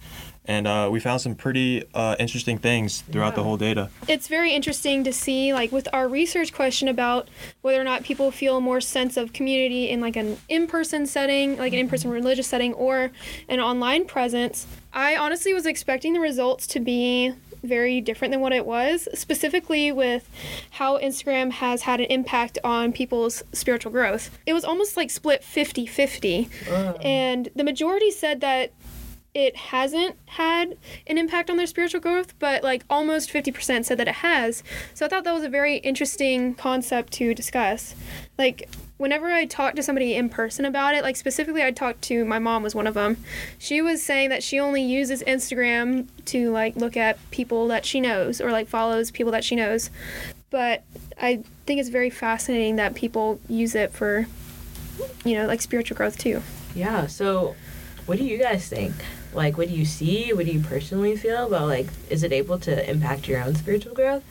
and 0.47 0.67
uh, 0.67 0.89
we 0.91 0.99
found 0.99 1.21
some 1.21 1.35
pretty 1.35 1.83
uh, 1.93 2.15
interesting 2.19 2.57
things 2.57 3.01
throughout 3.11 3.35
the 3.35 3.43
whole 3.43 3.57
data. 3.57 3.89
it's 4.07 4.27
very 4.27 4.53
interesting 4.53 5.03
to 5.03 5.13
see 5.13 5.53
like 5.53 5.71
with 5.71 5.87
our 5.93 6.07
research 6.07 6.53
question 6.53 6.87
about 6.87 7.27
whether 7.61 7.79
or 7.79 7.83
not 7.83 8.03
people 8.03 8.31
feel 8.31 8.61
more 8.61 8.81
sense 8.81 9.17
of 9.17 9.33
community 9.33 9.89
in 9.89 10.01
like 10.01 10.15
an 10.15 10.37
in-person 10.49 11.05
setting 11.05 11.57
like 11.57 11.73
an 11.73 11.79
in-person 11.79 12.09
religious 12.09 12.47
setting 12.47 12.73
or 12.73 13.11
an 13.49 13.59
online 13.59 14.05
presence 14.05 14.67
i 14.93 15.15
honestly 15.15 15.53
was 15.53 15.65
expecting 15.65 16.13
the 16.13 16.19
results 16.19 16.67
to 16.67 16.79
be 16.79 17.33
very 17.63 17.99
different 17.99 18.31
than 18.31 18.41
what 18.41 18.53
it 18.53 18.65
was 18.65 19.07
specifically 19.13 19.91
with 19.91 20.29
how 20.71 20.99
instagram 20.99 21.51
has 21.51 21.81
had 21.81 21.99
an 21.99 22.05
impact 22.07 22.59
on 22.63 22.93
people's 22.93 23.41
spiritual 23.53 23.91
growth. 23.91 24.37
It 24.45 24.53
was 24.53 24.63
almost 24.63 24.95
like 24.97 25.09
split 25.09 25.41
50-50 25.41 27.03
and 27.03 27.49
the 27.55 27.63
majority 27.63 28.11
said 28.11 28.41
that 28.41 28.71
it 29.35 29.55
hasn't 29.57 30.15
had 30.27 30.77
an 31.05 31.17
impact 31.17 31.49
on 31.49 31.57
their 31.57 31.67
spiritual 31.67 31.99
growth, 31.99 32.33
but 32.39 32.63
like 32.63 32.85
almost 32.89 33.29
50% 33.29 33.83
said 33.83 33.97
that 33.97 34.07
it 34.07 34.15
has. 34.15 34.63
So 34.93 35.05
I 35.05 35.09
thought 35.09 35.25
that 35.25 35.33
was 35.33 35.43
a 35.43 35.49
very 35.49 35.75
interesting 35.77 36.55
concept 36.55 37.11
to 37.13 37.35
discuss. 37.35 37.95
Like, 38.37 38.69
whenever 38.95 39.27
I 39.27 39.43
talked 39.45 39.75
to 39.75 39.83
somebody 39.83 40.15
in 40.15 40.29
person 40.29 40.63
about 40.63 40.95
it, 40.95 41.03
like 41.03 41.17
specifically, 41.17 41.61
I 41.61 41.71
talked 41.71 42.01
to 42.03 42.23
my 42.23 42.39
mom, 42.39 42.63
was 42.63 42.73
one 42.73 42.87
of 42.87 42.93
them. 42.93 43.17
She 43.59 43.81
was 43.81 44.01
saying 44.01 44.29
that 44.29 44.41
she 44.41 44.57
only 44.57 44.81
uses 44.81 45.21
Instagram 45.23 46.07
to 46.27 46.49
like 46.51 46.77
look 46.77 46.95
at 46.95 47.19
people 47.31 47.67
that 47.67 47.85
she 47.85 47.99
knows 47.99 48.39
or 48.39 48.53
like 48.53 48.69
follows 48.69 49.11
people 49.11 49.33
that 49.33 49.43
she 49.43 49.57
knows. 49.57 49.89
But 50.49 50.83
I 51.21 51.43
think 51.65 51.81
it's 51.81 51.89
very 51.89 52.09
fascinating 52.09 52.77
that 52.77 52.95
people 52.95 53.41
use 53.49 53.75
it 53.75 53.91
for, 53.91 54.27
you 55.25 55.35
know, 55.35 55.45
like 55.45 55.59
spiritual 55.59 55.97
growth 55.97 56.17
too. 56.17 56.41
Yeah. 56.73 57.07
So, 57.07 57.57
what 58.05 58.17
do 58.17 58.23
you 58.23 58.37
guys 58.37 58.69
think? 58.69 58.93
Like, 59.35 59.57
what 59.57 59.67
do 59.67 59.75
you 59.75 59.85
see? 59.85 60.33
What 60.33 60.45
do 60.45 60.51
you 60.51 60.61
personally 60.61 61.15
feel 61.15 61.47
about 61.47 61.67
like? 61.67 61.87
Is 62.09 62.23
it 62.23 62.31
able 62.31 62.57
to 62.59 62.89
impact 62.89 63.27
your 63.27 63.43
own 63.43 63.55
spiritual 63.55 63.93
growth? 63.93 64.23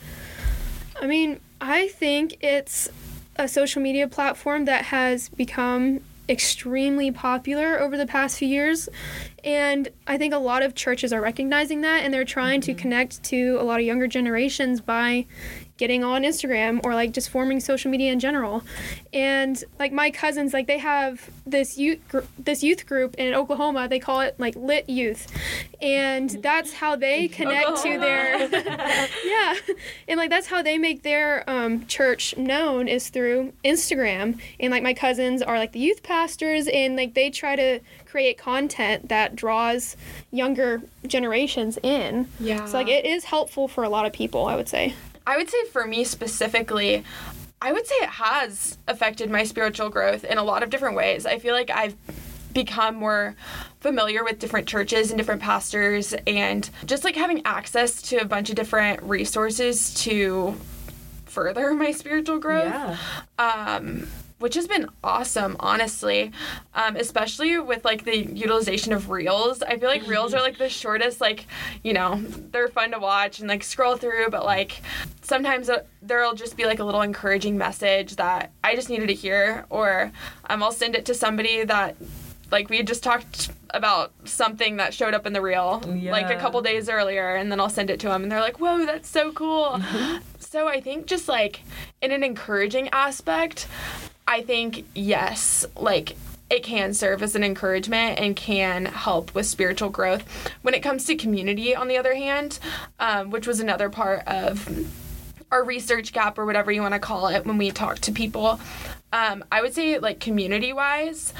I 1.00 1.06
mean, 1.06 1.40
I 1.60 1.88
think 1.88 2.42
it's 2.42 2.88
a 3.36 3.48
social 3.48 3.82
media 3.82 4.08
platform 4.08 4.64
that 4.64 4.86
has 4.86 5.28
become 5.28 6.00
extremely 6.28 7.10
popular 7.10 7.78
over 7.80 7.96
the 7.96 8.06
past 8.06 8.38
few 8.38 8.48
years. 8.48 8.88
And 9.44 9.90
I 10.06 10.16
think 10.16 10.32
a 10.32 10.38
lot 10.38 10.62
of 10.62 10.74
churches 10.74 11.12
are 11.12 11.20
recognizing 11.20 11.82
that 11.82 12.02
and 12.02 12.12
they're 12.12 12.24
trying 12.24 12.62
to 12.62 12.74
connect 12.74 13.22
to 13.24 13.58
a 13.60 13.62
lot 13.62 13.78
of 13.78 13.86
younger 13.86 14.06
generations 14.06 14.80
by 14.80 15.26
getting 15.76 16.04
on 16.04 16.22
Instagram 16.22 16.80
or 16.84 16.94
like 16.94 17.12
just 17.12 17.28
forming 17.28 17.58
social 17.58 17.90
media 17.90 18.12
in 18.12 18.20
general. 18.20 18.62
And 19.12 19.62
like 19.78 19.92
my 19.92 20.10
cousins 20.10 20.52
like 20.52 20.66
they 20.66 20.78
have 20.78 21.28
this 21.46 21.76
youth 21.76 21.98
gr- 22.08 22.20
this 22.38 22.62
youth 22.62 22.86
group 22.86 23.16
in 23.16 23.34
Oklahoma, 23.34 23.88
they 23.88 23.98
call 23.98 24.20
it 24.20 24.38
like 24.38 24.54
Lit 24.56 24.88
Youth. 24.88 25.26
And 25.82 26.30
that's 26.30 26.74
how 26.74 26.96
they 26.96 27.28
connect 27.28 27.82
to 27.82 27.98
their 27.98 28.48
yeah. 29.24 29.54
And 30.08 30.16
like 30.16 30.30
that's 30.30 30.46
how 30.46 30.62
they 30.62 30.78
make 30.78 31.02
their 31.02 31.48
um, 31.50 31.86
church 31.86 32.36
known 32.36 32.86
is 32.86 33.08
through 33.08 33.52
instagram. 33.64 34.40
And 34.60 34.70
like 34.70 34.82
my 34.82 34.94
cousins 34.94 35.42
are 35.42 35.58
like 35.58 35.72
the 35.72 35.80
youth 35.80 36.02
pastors 36.02 36.68
and 36.68 36.96
like 36.96 37.14
they 37.14 37.30
try 37.30 37.56
to 37.56 37.80
create 38.14 38.38
content 38.38 39.08
that 39.08 39.34
draws 39.34 39.96
younger 40.30 40.80
generations 41.04 41.80
in 41.82 42.28
yeah. 42.38 42.64
so 42.64 42.78
like 42.78 42.86
it 42.86 43.04
is 43.04 43.24
helpful 43.24 43.66
for 43.66 43.82
a 43.82 43.88
lot 43.88 44.06
of 44.06 44.12
people 44.12 44.46
i 44.46 44.54
would 44.54 44.68
say 44.68 44.94
I 45.26 45.36
would 45.36 45.48
say 45.48 45.64
for 45.66 45.86
me 45.86 46.04
specifically, 46.04 47.02
I 47.60 47.72
would 47.72 47.86
say 47.86 47.94
it 47.96 48.10
has 48.10 48.76
affected 48.86 49.30
my 49.30 49.44
spiritual 49.44 49.88
growth 49.88 50.24
in 50.24 50.38
a 50.38 50.42
lot 50.42 50.62
of 50.62 50.70
different 50.70 50.96
ways. 50.96 51.24
I 51.24 51.38
feel 51.38 51.54
like 51.54 51.70
I've 51.70 51.96
become 52.52 52.94
more 52.96 53.34
familiar 53.80 54.22
with 54.22 54.38
different 54.38 54.68
churches 54.68 55.10
and 55.10 55.18
different 55.18 55.42
pastors 55.42 56.14
and 56.26 56.68
just 56.84 57.04
like 57.04 57.16
having 57.16 57.42
access 57.44 58.00
to 58.02 58.16
a 58.16 58.24
bunch 58.24 58.50
of 58.50 58.56
different 58.56 59.02
resources 59.02 59.94
to 59.94 60.54
further 61.24 61.72
my 61.74 61.90
spiritual 61.90 62.38
growth. 62.38 62.66
Yeah. 62.66 62.96
Um 63.38 64.06
which 64.44 64.56
has 64.56 64.66
been 64.66 64.90
awesome, 65.02 65.56
honestly. 65.58 66.30
Um, 66.74 66.96
especially 66.96 67.58
with 67.58 67.82
like 67.82 68.04
the 68.04 68.26
utilization 68.26 68.92
of 68.92 69.08
reels. 69.08 69.62
I 69.62 69.78
feel 69.78 69.88
like 69.88 70.06
reels 70.06 70.34
are 70.34 70.42
like 70.42 70.58
the 70.58 70.68
shortest, 70.68 71.18
like, 71.18 71.46
you 71.82 71.94
know, 71.94 72.22
they're 72.52 72.68
fun 72.68 72.90
to 72.90 72.98
watch 72.98 73.40
and 73.40 73.48
like 73.48 73.64
scroll 73.64 73.96
through, 73.96 74.28
but 74.28 74.44
like 74.44 74.82
sometimes 75.22 75.70
uh, 75.70 75.84
there'll 76.02 76.34
just 76.34 76.58
be 76.58 76.66
like 76.66 76.78
a 76.78 76.84
little 76.84 77.00
encouraging 77.00 77.56
message 77.56 78.16
that 78.16 78.52
I 78.62 78.74
just 78.74 78.90
needed 78.90 79.06
to 79.06 79.14
hear, 79.14 79.64
or 79.70 80.12
um, 80.50 80.62
I'll 80.62 80.72
send 80.72 80.94
it 80.94 81.06
to 81.06 81.14
somebody 81.14 81.64
that 81.64 81.96
like 82.50 82.68
we 82.68 82.76
had 82.76 82.86
just 82.86 83.02
talked 83.02 83.50
about 83.70 84.12
something 84.24 84.76
that 84.76 84.92
showed 84.92 85.14
up 85.14 85.26
in 85.26 85.32
the 85.32 85.40
reel 85.40 85.82
like 86.12 86.30
a 86.30 86.38
couple 86.38 86.60
days 86.60 86.90
earlier 86.90 87.34
and 87.34 87.50
then 87.50 87.58
I'll 87.58 87.70
send 87.70 87.88
it 87.90 87.98
to 88.00 88.08
them 88.08 88.22
and 88.22 88.30
they're 88.30 88.42
like, 88.42 88.60
"Whoa, 88.60 88.84
that's 88.84 89.08
so 89.08 89.32
cool." 89.32 89.80
so 90.38 90.68
I 90.68 90.82
think 90.82 91.06
just 91.06 91.28
like 91.28 91.62
in 92.02 92.12
an 92.12 92.22
encouraging 92.22 92.90
aspect, 92.90 93.66
I 94.26 94.42
think 94.42 94.84
yes, 94.94 95.66
like 95.76 96.16
it 96.50 96.62
can 96.62 96.94
serve 96.94 97.22
as 97.22 97.34
an 97.34 97.44
encouragement 97.44 98.18
and 98.18 98.36
can 98.36 98.86
help 98.86 99.34
with 99.34 99.46
spiritual 99.46 99.90
growth. 99.90 100.24
When 100.62 100.74
it 100.74 100.82
comes 100.82 101.04
to 101.06 101.16
community, 101.16 101.74
on 101.74 101.88
the 101.88 101.96
other 101.96 102.14
hand, 102.14 102.58
um, 103.00 103.30
which 103.30 103.46
was 103.46 103.60
another 103.60 103.90
part 103.90 104.26
of 104.26 104.68
our 105.50 105.64
research 105.64 106.12
gap 106.12 106.38
or 106.38 106.46
whatever 106.46 106.70
you 106.72 106.82
want 106.82 106.94
to 106.94 107.00
call 107.00 107.28
it 107.28 107.46
when 107.46 107.58
we 107.58 107.70
talk 107.70 107.98
to 108.00 108.12
people, 108.12 108.60
um, 109.12 109.44
I 109.50 109.62
would 109.62 109.74
say 109.74 109.98
like 109.98 110.20
community 110.20 110.72
wise, 110.72 111.32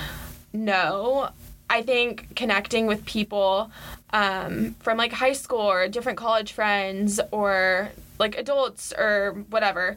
no. 0.52 1.30
I 1.68 1.82
think 1.82 2.36
connecting 2.36 2.86
with 2.86 3.04
people 3.04 3.70
um, 4.10 4.76
from 4.80 4.98
like 4.98 5.12
high 5.12 5.32
school 5.32 5.60
or 5.60 5.88
different 5.88 6.18
college 6.18 6.52
friends 6.52 7.20
or 7.32 7.90
like 8.18 8.36
adults 8.38 8.92
or 8.96 9.32
whatever, 9.50 9.96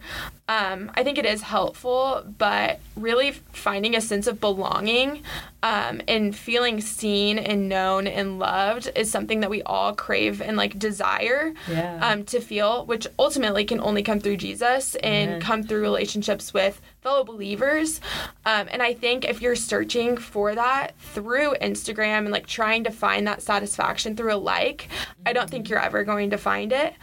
um, 0.50 0.92
I 0.96 1.04
think 1.04 1.18
it 1.18 1.26
is 1.26 1.42
helpful, 1.42 2.24
but 2.38 2.80
really 2.96 3.32
finding 3.32 3.96
a 3.96 4.02
sense 4.02 4.28
of 4.28 4.40
belonging 4.40 5.22
um, 5.62 6.02
and 6.08 6.36
feeling 6.36 6.82
seen 6.82 7.38
and 7.38 7.68
known 7.70 8.08
and 8.08 8.40
loved 8.40 8.90
is 8.96 9.12
something 9.12 9.42
that 9.42 9.50
we 9.50 9.62
all 9.64 9.94
crave 9.94 10.42
and 10.42 10.58
like 10.58 10.80
desire 10.80 11.54
Yeah. 11.70 12.00
um, 12.02 12.24
to 12.26 12.40
feel, 12.40 12.86
which 12.86 13.06
ultimately 13.20 13.66
can 13.66 13.80
only 13.82 14.02
come 14.04 14.20
through 14.20 14.38
Jesus 14.38 14.96
and 14.96 15.30
Amen. 15.30 15.42
come 15.42 15.64
through 15.64 15.82
relationships 15.82 16.54
with 16.54 16.82
fellow 17.08 17.24
believers. 17.24 18.02
Um, 18.46 18.68
and 18.70 18.84
I 18.84 18.94
think 18.94 19.24
if 19.24 19.42
you're 19.42 19.56
searching 19.56 20.18
for 20.18 20.54
that 20.54 20.94
through 21.00 21.56
Instagram 21.62 22.20
and 22.20 22.32
like 22.32 22.48
trying 22.48 22.84
to 22.84 22.92
find 22.92 23.26
that 23.28 23.42
satisfaction 23.42 24.18
through 24.18 24.34
a 24.34 24.36
like, 24.36 24.90
I 25.26 25.32
don't 25.32 25.50
think 25.50 25.70
you're 25.70 25.80
ever 25.80 26.04
going 26.04 26.32
to 26.32 26.38
find 26.38 26.74
it. 26.74 26.94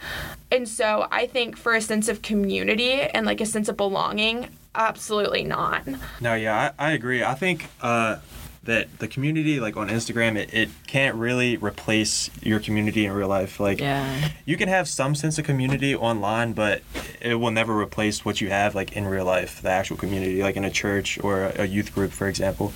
And 0.51 0.69
so 0.69 1.07
I 1.09 1.25
think 1.25 1.57
for 1.57 1.73
a 1.73 1.81
sense 1.81 2.07
of 2.07 2.21
community 2.21 3.01
and 3.01 3.25
like 3.25 3.41
a 3.41 3.47
sense 3.47 3.67
of 3.67 3.77
belonging, 3.77 4.49
absolutely 4.75 5.43
not. 5.43 5.87
No, 6.21 6.35
yeah, 6.35 6.73
I, 6.77 6.89
I 6.89 6.91
agree. 6.91 7.23
I 7.23 7.33
think 7.33 7.65
uh, 7.81 8.17
that 8.65 8.99
the 8.99 9.07
community, 9.07 9.59
like 9.59 9.77
on 9.77 9.89
Instagram, 9.89 10.35
it, 10.35 10.53
it 10.53 10.69
can't 10.87 11.15
really 11.15 11.57
replace 11.57 12.29
your 12.41 12.59
community 12.59 13.05
in 13.05 13.11
real 13.13 13.27
life. 13.27 13.59
Like, 13.59 13.79
Yeah. 13.79 14.29
you 14.45 14.57
can 14.57 14.67
have 14.69 14.87
some 14.87 15.15
sense 15.15 15.37
of 15.39 15.45
community 15.45 15.95
online, 15.95 16.53
but 16.53 16.81
it 17.21 17.35
will 17.35 17.51
never 17.51 17.77
replace 17.79 18.25
what 18.25 18.41
you 18.41 18.49
have, 18.49 18.75
like 18.75 18.93
in 18.93 19.05
real 19.05 19.25
life, 19.25 19.61
the 19.61 19.69
actual 19.69 19.97
community, 19.97 20.41
like 20.43 20.55
in 20.55 20.65
a 20.65 20.71
church 20.71 21.17
or 21.23 21.43
a, 21.43 21.61
a 21.63 21.65
youth 21.65 21.93
group, 21.93 22.11
for 22.11 22.27
example. 22.27 22.73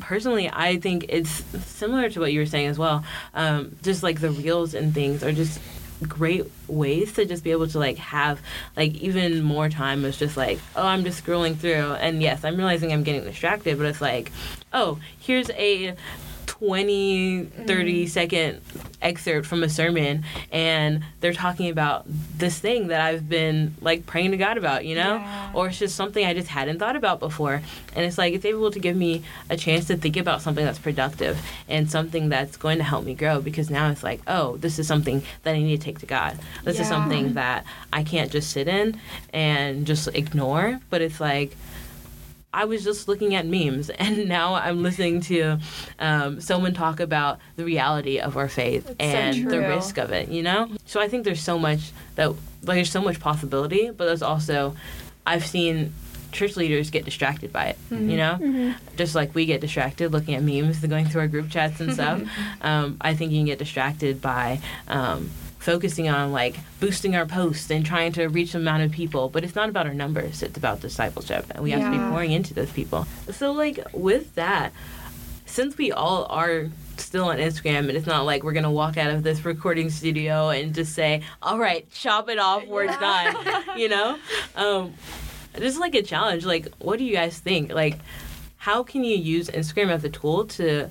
personally, 0.00 0.48
I 0.52 0.78
think 0.78 1.06
it's 1.08 1.44
similar 1.66 2.08
to 2.10 2.20
what 2.20 2.32
you 2.32 2.40
were 2.40 2.46
saying 2.46 2.68
as 2.68 2.78
well. 2.78 3.04
Um, 3.34 3.76
just 3.82 4.02
like 4.02 4.20
the 4.20 4.30
reels 4.30 4.74
and 4.74 4.94
things 4.94 5.22
are 5.22 5.32
just 5.32 5.60
great 6.08 6.50
ways 6.68 7.12
to 7.14 7.24
just 7.24 7.44
be 7.44 7.50
able 7.50 7.68
to 7.68 7.78
like 7.78 7.96
have 7.96 8.40
like 8.76 8.94
even 8.94 9.42
more 9.42 9.68
time 9.68 10.04
is 10.04 10.16
just 10.16 10.36
like 10.36 10.58
oh 10.76 10.86
i'm 10.86 11.04
just 11.04 11.24
scrolling 11.24 11.56
through. 11.56 11.92
And 11.94 12.22
yes 12.22 12.44
i'm 12.44 12.56
realizing 12.56 12.92
i'm 12.92 13.02
getting 13.02 13.24
distracted 13.24 13.76
but 13.78 13.86
it's 13.86 14.00
like 14.00 14.32
oh 14.72 14.98
here's 15.18 15.50
a 15.50 15.94
20 16.60 17.44
30 17.44 18.04
mm. 18.06 18.08
second 18.08 18.60
excerpt 19.02 19.46
from 19.46 19.62
a 19.62 19.68
sermon 19.68 20.24
and 20.52 21.02
they're 21.20 21.32
talking 21.32 21.70
about 21.70 22.04
this 22.36 22.58
thing 22.58 22.88
that 22.88 23.00
i've 23.00 23.28
been 23.28 23.74
like 23.80 24.04
praying 24.06 24.30
to 24.30 24.36
god 24.36 24.58
about 24.58 24.84
you 24.84 24.94
know 24.94 25.16
Yeah. 25.16 25.50
or 25.54 25.68
it's 25.68 25.78
just 25.78 25.96
something 25.96 26.24
I 26.24 26.34
just 26.34 26.48
hadn't 26.48 26.78
thought 26.78 26.96
about 26.96 27.18
before. 27.20 27.60
And 27.94 28.04
it's 28.06 28.18
like 28.18 28.34
it's 28.34 28.44
able 28.44 28.70
to 28.70 28.78
give 28.78 28.96
me 28.96 29.22
a 29.48 29.56
chance 29.56 29.86
to 29.86 29.96
think 29.96 30.16
about 30.16 30.42
something 30.42 30.64
that's 30.64 30.78
productive 30.78 31.38
and 31.68 31.90
something 31.90 32.28
that's 32.28 32.56
going 32.56 32.78
to 32.78 32.84
help 32.84 33.04
me 33.04 33.14
grow 33.14 33.40
because 33.40 33.70
now 33.70 33.90
it's 33.90 34.02
like, 34.02 34.20
oh, 34.26 34.56
this 34.58 34.78
is 34.78 34.86
something 34.86 35.22
that 35.42 35.54
I 35.54 35.58
need 35.58 35.80
to 35.80 35.84
take 35.84 35.98
to 36.00 36.06
God. 36.06 36.38
This 36.64 36.78
is 36.78 36.88
something 36.88 37.34
that 37.34 37.64
I 37.92 38.04
can't 38.04 38.30
just 38.30 38.50
sit 38.50 38.68
in 38.68 39.00
and 39.32 39.86
just 39.86 40.08
ignore, 40.08 40.80
but 40.90 41.00
it's 41.02 41.20
like 41.20 41.56
I 42.52 42.64
was 42.64 42.82
just 42.82 43.06
looking 43.06 43.34
at 43.34 43.46
memes, 43.46 43.90
and 43.98 44.28
now 44.28 44.54
I'm 44.54 44.82
listening 44.82 45.20
to 45.22 45.58
um, 45.98 46.40
someone 46.40 46.74
talk 46.74 47.00
about 47.00 47.38
the 47.56 47.64
reality 47.64 48.18
of 48.18 48.36
our 48.36 48.48
faith 48.48 48.86
so 48.86 48.94
and 48.98 49.50
the 49.50 49.60
risk 49.60 49.98
of 49.98 50.10
it. 50.12 50.28
You 50.28 50.42
know, 50.42 50.70
so 50.86 51.00
I 51.00 51.08
think 51.08 51.24
there's 51.24 51.42
so 51.42 51.58
much 51.58 51.92
that 52.16 52.30
like 52.62 52.76
there's 52.76 52.90
so 52.90 53.02
much 53.02 53.20
possibility, 53.20 53.90
but 53.90 54.06
there's 54.06 54.22
also 54.22 54.76
I've 55.26 55.46
seen 55.46 55.92
church 56.32 56.56
leaders 56.56 56.90
get 56.90 57.04
distracted 57.04 57.52
by 57.52 57.66
it. 57.66 57.78
You 57.90 58.16
know, 58.16 58.74
just 58.96 59.14
like 59.14 59.34
we 59.34 59.46
get 59.46 59.60
distracted 59.60 60.12
looking 60.12 60.34
at 60.34 60.42
memes, 60.42 60.80
going 60.80 61.06
through 61.06 61.22
our 61.22 61.28
group 61.28 61.50
chats 61.50 61.80
and 61.80 61.92
stuff. 61.92 62.22
um, 62.62 62.96
I 63.00 63.14
think 63.14 63.32
you 63.32 63.38
can 63.38 63.46
get 63.46 63.58
distracted 63.58 64.20
by. 64.20 64.60
Um, 64.88 65.30
focusing 65.60 66.08
on 66.08 66.32
like 66.32 66.56
boosting 66.80 67.14
our 67.14 67.26
posts 67.26 67.70
and 67.70 67.86
trying 67.86 68.12
to 68.12 68.26
reach 68.26 68.54
an 68.54 68.62
amount 68.62 68.82
of 68.82 68.90
people 68.90 69.28
but 69.28 69.44
it's 69.44 69.54
not 69.54 69.68
about 69.68 69.86
our 69.86 69.94
numbers 69.94 70.42
it's 70.42 70.56
about 70.56 70.80
discipleship 70.80 71.44
and 71.50 71.62
we 71.62 71.70
have 71.70 71.82
to 71.82 71.90
be 71.90 71.98
pouring 72.10 72.32
into 72.32 72.52
those 72.54 72.72
people 72.72 73.06
so 73.30 73.52
like 73.52 73.78
with 73.92 74.34
that 74.34 74.72
since 75.44 75.76
we 75.76 75.92
all 75.92 76.26
are 76.30 76.68
still 76.96 77.24
on 77.24 77.38
Instagram 77.38 77.88
and 77.88 77.92
it's 77.92 78.06
not 78.06 78.24
like 78.24 78.42
we're 78.42 78.52
gonna 78.52 78.70
walk 78.70 78.96
out 78.96 79.10
of 79.10 79.22
this 79.22 79.44
recording 79.44 79.90
studio 79.90 80.50
and 80.50 80.74
just 80.74 80.94
say, 80.94 81.22
All 81.42 81.58
right, 81.58 81.90
chop 81.90 82.28
it 82.28 82.38
off, 82.38 82.66
we're 82.66 82.86
done. 82.86 83.36
You 83.76 83.88
know? 83.88 84.18
Um 84.54 84.94
just 85.58 85.80
like 85.80 85.94
a 85.94 86.02
challenge, 86.02 86.44
like 86.44 86.68
what 86.78 86.98
do 86.98 87.04
you 87.04 87.14
guys 87.14 87.38
think? 87.38 87.72
Like 87.72 87.98
how 88.58 88.82
can 88.82 89.04
you 89.04 89.16
use 89.16 89.48
Instagram 89.48 89.90
as 89.90 90.04
a 90.04 90.08
tool 90.08 90.46
to 90.46 90.88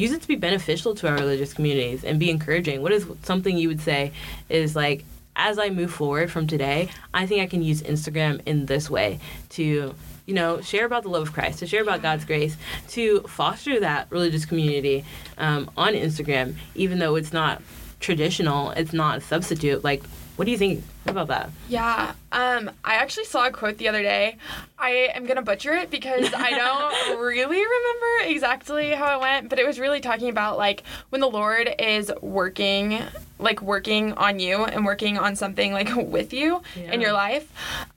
use 0.00 0.12
it 0.12 0.22
to 0.22 0.28
be 0.28 0.36
beneficial 0.36 0.94
to 0.96 1.08
our 1.08 1.14
religious 1.14 1.52
communities 1.52 2.04
and 2.04 2.18
be 2.18 2.30
encouraging? 2.30 2.82
What 2.82 2.92
is 2.92 3.06
something 3.22 3.56
you 3.56 3.68
would 3.68 3.80
say 3.80 4.12
is 4.48 4.74
like 4.74 5.04
as 5.36 5.58
I 5.58 5.70
move 5.70 5.92
forward 5.92 6.30
from 6.30 6.46
today, 6.46 6.90
I 7.14 7.26
think 7.26 7.40
I 7.40 7.46
can 7.46 7.62
use 7.62 7.82
Instagram 7.82 8.40
in 8.46 8.66
this 8.66 8.90
way 8.90 9.20
to 9.50 9.94
you 10.30 10.36
know, 10.36 10.60
share 10.60 10.86
about 10.86 11.02
the 11.02 11.08
love 11.08 11.22
of 11.22 11.32
Christ, 11.32 11.58
to 11.58 11.66
share 11.66 11.82
about 11.82 12.02
God's 12.02 12.24
grace, 12.24 12.56
to 12.90 13.22
foster 13.22 13.80
that 13.80 14.06
religious 14.10 14.44
community 14.44 15.04
um, 15.38 15.68
on 15.76 15.94
Instagram, 15.94 16.54
even 16.76 17.00
though 17.00 17.16
it's 17.16 17.32
not 17.32 17.60
traditional, 17.98 18.70
it's 18.70 18.92
not 18.92 19.18
a 19.18 19.20
substitute. 19.20 19.82
Like, 19.82 20.04
what 20.40 20.46
do 20.46 20.52
you 20.52 20.56
think 20.56 20.82
about 21.04 21.28
that? 21.28 21.50
Yeah. 21.68 22.14
Um, 22.32 22.70
I 22.82 22.94
actually 22.94 23.26
saw 23.26 23.48
a 23.48 23.50
quote 23.50 23.76
the 23.76 23.88
other 23.88 24.00
day. 24.00 24.38
I 24.78 25.10
am 25.14 25.26
gonna 25.26 25.42
butcher 25.42 25.74
it 25.74 25.90
because 25.90 26.32
I 26.32 26.50
don't 27.12 27.20
really 27.20 27.58
remember 27.58 28.32
exactly 28.34 28.92
how 28.92 29.18
it 29.18 29.20
went, 29.20 29.50
but 29.50 29.58
it 29.58 29.66
was 29.66 29.78
really 29.78 30.00
talking 30.00 30.30
about 30.30 30.56
like 30.56 30.82
when 31.10 31.20
the 31.20 31.28
Lord 31.28 31.68
is 31.78 32.10
working, 32.22 33.02
like 33.40 33.62
working 33.62 34.12
on 34.14 34.38
you 34.38 34.64
and 34.64 34.84
working 34.84 35.18
on 35.18 35.36
something 35.36 35.72
like 35.72 35.94
with 35.96 36.32
you 36.32 36.62
in 36.76 37.00
your 37.00 37.12
life, 37.12 37.50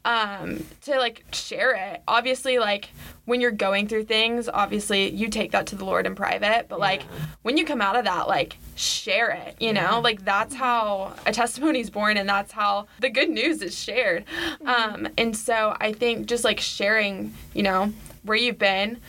um, 0.06 0.66
to 0.82 0.98
like 0.98 1.26
share 1.32 1.74
it. 1.76 2.02
Obviously, 2.08 2.60
like 2.60 2.90
when 3.26 3.40
you're 3.40 3.52
going 3.52 3.88
through 3.88 4.04
things, 4.04 4.50
obviously 4.50 5.10
you 5.10 5.30
take 5.30 5.52
that 5.52 5.68
to 5.68 5.76
the 5.76 5.86
Lord 5.86 6.06
in 6.06 6.14
private, 6.16 6.68
but 6.68 6.80
like 6.80 7.04
when 7.42 7.58
you 7.58 7.66
come 7.66 7.82
out 7.82 7.96
of 7.96 8.04
that, 8.04 8.28
like 8.28 8.58
share 8.76 9.32
it, 9.32 9.56
you 9.60 9.72
know? 9.72 10.02
Like 10.02 10.26
that's 10.26 10.54
how 10.54 11.14
a 11.26 11.32
testimony 11.32 11.80
is 11.80 11.90
born 11.90 12.18
and 12.18 12.28
that's 12.28 12.52
how 12.52 12.88
the 13.00 13.10
good 13.10 13.30
news 13.30 13.62
is 13.62 13.78
shared. 13.78 14.26
Um, 14.66 15.08
and 15.18 15.36
so 15.36 15.76
I 15.80 15.94
think 15.94 16.28
just 16.28 16.44
like 16.44 16.60
sharing, 16.60 17.34
you 17.54 17.64
know, 17.64 17.94
where 18.24 18.38
you've 18.38 18.60
been 18.60 19.00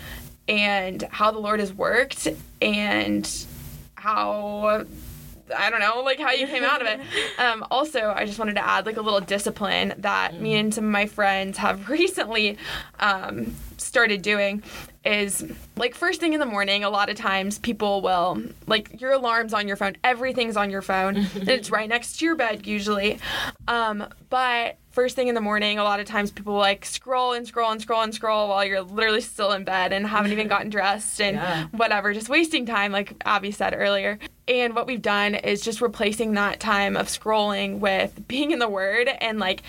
and 0.47 1.03
how 1.11 1.31
the 1.31 1.39
Lord 1.39 1.59
has 1.59 1.73
worked 1.73 2.29
and 2.61 3.47
how 3.97 4.85
I 5.57 5.71
don't 5.71 5.81
know, 5.81 6.03
like 6.03 6.19
how 6.19 6.31
you 6.33 6.47
came 6.47 6.65
out 6.65 6.81
of 6.81 6.87
it. 6.89 7.01
Um, 7.37 7.67
also, 7.71 8.13
I 8.15 8.27
just 8.27 8.39
wanted 8.39 8.55
to 8.55 8.65
add 8.67 8.87
like 8.87 8.97
a 8.97 9.01
little 9.01 9.21
discipline 9.21 9.95
that 9.99 10.41
me 10.41 10.55
and 10.55 10.73
some 10.73 10.85
of 10.85 10.91
my 10.91 11.07
friends 11.07 11.59
have 11.59 11.89
recently 11.89 12.57
um, 13.01 13.55
started 13.77 14.23
doing 14.23 14.63
is 15.05 15.45
like 15.77 15.95
first 15.95 16.21
thing 16.21 16.33
in 16.33 16.41
the 16.41 16.47
morning 16.47 16.83
a 16.85 16.89
lot 16.89 17.11
of 17.11 17.17
times 17.17 17.59
people 17.59 18.01
will 18.01 18.43
like 18.67 19.01
your 19.01 19.13
alarms 19.13 19.53
on 19.53 19.67
your 19.69 19.77
phone. 19.77 19.97
Everything's 20.05 20.57
on 20.57 20.71
your 20.71 20.83
phone. 20.83 21.17
And 21.35 21.49
it's 21.49 21.71
right 21.71 21.89
next 21.89 22.19
to 22.19 22.25
your 22.25 22.37
bed 22.37 22.67
usually 22.67 23.19
Um, 23.67 24.07
but 24.31 24.77
first 24.91 25.17
thing 25.17 25.29
in 25.29 25.35
the 25.35 25.41
morning, 25.41 25.79
a 25.79 25.85
lot 25.85 26.01
of 26.01 26.07
times 26.07 26.31
people 26.31 26.55
like 26.55 26.85
scroll 26.85 27.33
and 27.33 27.47
scroll 27.47 27.71
and 27.71 27.81
scroll 27.81 28.03
and 28.03 28.15
scroll 28.15 28.49
while 28.49 28.65
you're 28.65 28.83
literally 28.83 29.21
still 29.21 29.53
in 29.53 29.65
bed 29.65 29.93
and 29.93 30.07
haven't 30.07 30.33
even 30.33 30.49
gotten 30.49 30.71
dressed 30.71 31.21
and 31.21 31.37
Yeah. 31.37 31.65
whatever, 31.73 32.13
just 32.13 32.29
wasting 32.29 32.67
time, 32.67 32.93
like 32.93 33.15
Abby 33.25 33.51
said 33.51 33.75
earlier. 33.77 34.19
And 34.47 34.75
what 34.75 34.87
we've 34.87 35.03
done 35.03 35.35
is 35.35 35.63
just 35.63 35.81
replacing 35.81 36.35
that 36.35 36.61
time 36.61 36.97
of 36.97 37.07
scrolling 37.09 37.79
with 37.81 38.29
being 38.29 38.51
in 38.51 38.59
the 38.59 38.69
Word 38.69 39.09
and 39.09 39.39
like 39.41 39.63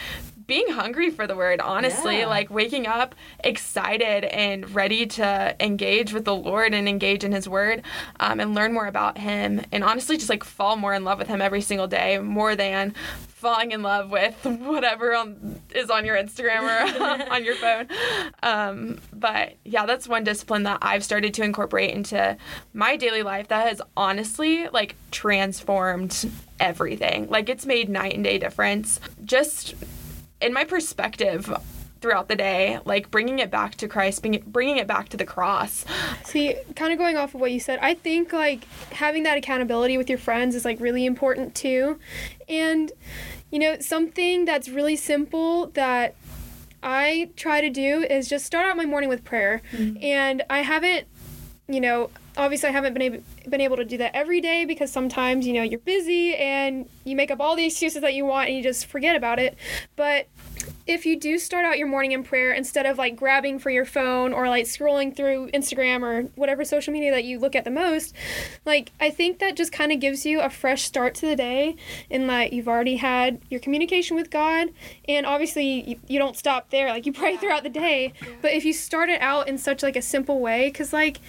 being 0.48 0.68
hungry 0.70 1.10
for 1.10 1.26
the 1.26 1.36
Word, 1.36 1.60
honestly. 1.60 2.20
Yeah. 2.20 2.28
Like 2.28 2.52
waking 2.52 2.86
up 2.86 3.16
excited 3.44 4.26
and 4.26 4.70
ready 4.76 5.08
to 5.08 5.56
engage 5.60 6.14
with 6.14 6.26
the 6.26 6.36
Lord 6.36 6.74
and 6.76 6.88
engage 6.88 7.24
in 7.24 7.32
His 7.32 7.50
Word 7.50 7.82
um, 8.20 8.40
and 8.40 8.54
learn 8.54 8.74
more 8.74 8.86
about 8.86 9.18
Him. 9.18 9.62
And 9.72 9.84
honestly, 9.84 10.18
just 10.18 10.30
like 10.30 10.44
fall 10.44 10.76
more 10.76 10.94
in 10.94 11.04
love 11.04 11.18
with 11.18 11.30
Him 11.30 11.42
every 11.42 11.62
single 11.62 11.88
day, 11.88 12.20
more 12.20 12.56
than 12.56 12.94
falling 13.46 13.74
in 13.74 13.84
love 13.84 14.10
with 14.10 14.44
whatever 14.44 15.14
on, 15.16 15.62
is 15.76 15.92
on 15.92 16.04
your 16.04 16.16
Instagram 16.16 16.64
or 16.64 17.30
on 17.32 17.46
your 17.46 17.54
phone. 17.54 17.88
Um, 18.42 18.98
but 19.14 19.58
yeah, 19.64 19.86
that's 19.86 20.08
one 20.08 20.24
discipline 20.24 20.64
that 20.64 20.80
I've 20.82 21.04
started 21.04 21.32
to 21.36 21.44
incorporate 21.44 21.92
into 21.92 22.38
my 22.74 22.98
daily 22.98 23.22
life 23.22 23.50
that 23.50 23.68
has 23.68 23.84
honestly 23.96 24.68
like 24.70 24.96
transformed 25.12 26.28
everything. 26.60 27.30
Like 27.30 27.48
it's 27.48 27.68
made 27.68 27.88
night 27.88 28.16
and 28.16 28.24
day 28.24 28.40
difference. 28.40 29.00
Just 29.24 29.76
in 30.42 30.52
my 30.52 30.64
perspective 30.64 31.48
throughout 32.06 32.28
the 32.28 32.36
day, 32.36 32.78
like 32.86 33.10
bringing 33.10 33.40
it 33.40 33.50
back 33.50 33.74
to 33.76 33.88
Christ, 33.88 34.24
bringing 34.46 34.78
it 34.78 34.86
back 34.86 35.10
to 35.10 35.18
the 35.18 35.26
cross. 35.26 35.86
See, 36.24 36.56
kind 36.76 36.94
of 36.94 37.00
going 37.00 37.18
off 37.18 37.34
of 37.34 37.42
what 37.42 37.52
you 37.52 37.60
said, 37.60 37.80
I 37.82 37.96
think 37.96 38.32
like 38.32 38.66
having 38.92 39.24
that 39.24 39.40
accountability 39.40 39.98
with 39.98 40.08
your 40.08 40.20
friends 40.20 40.54
is 40.54 40.66
like 40.66 40.80
really 40.80 41.08
important 41.08 41.56
too. 41.56 42.00
And 42.48 42.92
you 43.52 43.60
know, 43.60 43.80
something 43.80 44.46
that's 44.46 44.68
really 44.68 44.96
simple 44.96 45.68
that 45.68 46.16
I 46.84 47.30
try 47.36 47.62
to 47.62 47.70
do 47.70 48.04
is 48.04 48.28
just 48.28 48.46
start 48.46 48.68
out 48.68 48.78
my 48.78 48.86
morning 48.86 49.10
with 49.10 49.24
prayer. 49.24 49.62
Mm-hmm. 49.72 50.04
And 50.04 50.44
I 50.50 50.60
haven't, 50.60 51.08
you 51.68 51.82
know, 51.82 52.10
obviously 52.38 52.70
I 52.70 52.72
haven't 52.72 52.94
been 52.94 53.02
able 53.02 53.24
been 53.48 53.62
able 53.62 53.78
to 53.78 53.86
do 53.86 53.98
that 53.98 54.12
every 54.14 54.42
day 54.42 54.66
because 54.66 54.92
sometimes, 54.92 55.48
you 55.48 55.54
know, 55.54 55.64
you're 55.64 55.80
busy 55.80 56.36
and 56.36 56.88
you 57.04 57.16
make 57.16 57.32
up 57.32 57.40
all 57.40 57.56
the 57.56 57.66
excuses 57.66 58.02
that 58.02 58.14
you 58.14 58.26
want 58.26 58.50
and 58.50 58.58
you 58.58 58.64
just 58.64 58.88
forget 58.88 59.16
about 59.16 59.40
it. 59.40 59.58
But 59.96 60.28
if 60.88 61.06
you 61.06 61.20
do 61.20 61.40
start 61.40 61.66
out 61.66 61.80
your 61.80 61.88
morning 61.88 62.12
in 62.12 62.24
prayer 62.24 62.52
instead 62.52 62.86
of 62.86 62.98
like 62.98 63.16
grabbing 63.16 63.58
for 63.58 63.72
your 63.72 63.86
phone 63.86 64.34
or 64.34 64.48
like 64.48 64.66
scrolling 64.66 65.16
through 65.16 65.50
Instagram 65.50 66.04
or 66.04 66.30
whatever 66.36 66.64
social 66.64 66.94
media 66.94 67.12
that 67.12 67.24
you 67.24 67.40
look 67.40 67.56
at 67.56 67.64
the 67.64 67.72
most, 67.72 68.14
like 68.66 68.92
I 69.00 69.10
think 69.10 69.40
that 69.40 69.56
just 69.56 69.72
kind 69.72 69.92
of 69.92 70.00
gives 70.00 70.26
you 70.26 70.42
a 70.42 70.50
fresh 70.50 70.84
start 70.84 71.16
to 71.16 71.26
the 71.26 71.36
day 71.36 71.76
in 72.10 72.28
that 72.28 72.54
you've 72.54 72.68
already 72.68 72.98
had 72.98 73.42
your 73.50 73.60
communication 73.60 74.16
with 74.16 74.30
God 74.30 74.70
and 75.08 75.26
obviously 75.26 75.90
you, 75.90 76.00
you 76.08 76.20
don't 76.20 76.38
stop 76.38 76.70
there 76.70 76.90
like 76.90 77.06
you 77.06 77.14
pray 77.14 77.38
throughout 77.38 77.64
the 77.64 77.70
day, 77.70 78.14
but 78.42 78.52
if 78.52 78.64
you 78.64 78.74
start 78.74 79.10
it 79.10 79.22
out 79.22 79.48
in 79.48 79.58
such 79.58 79.82
like 79.82 79.96
a 79.96 80.02
simple 80.02 80.40
way 80.40 80.70
cuz 80.70 80.94
like 80.94 81.20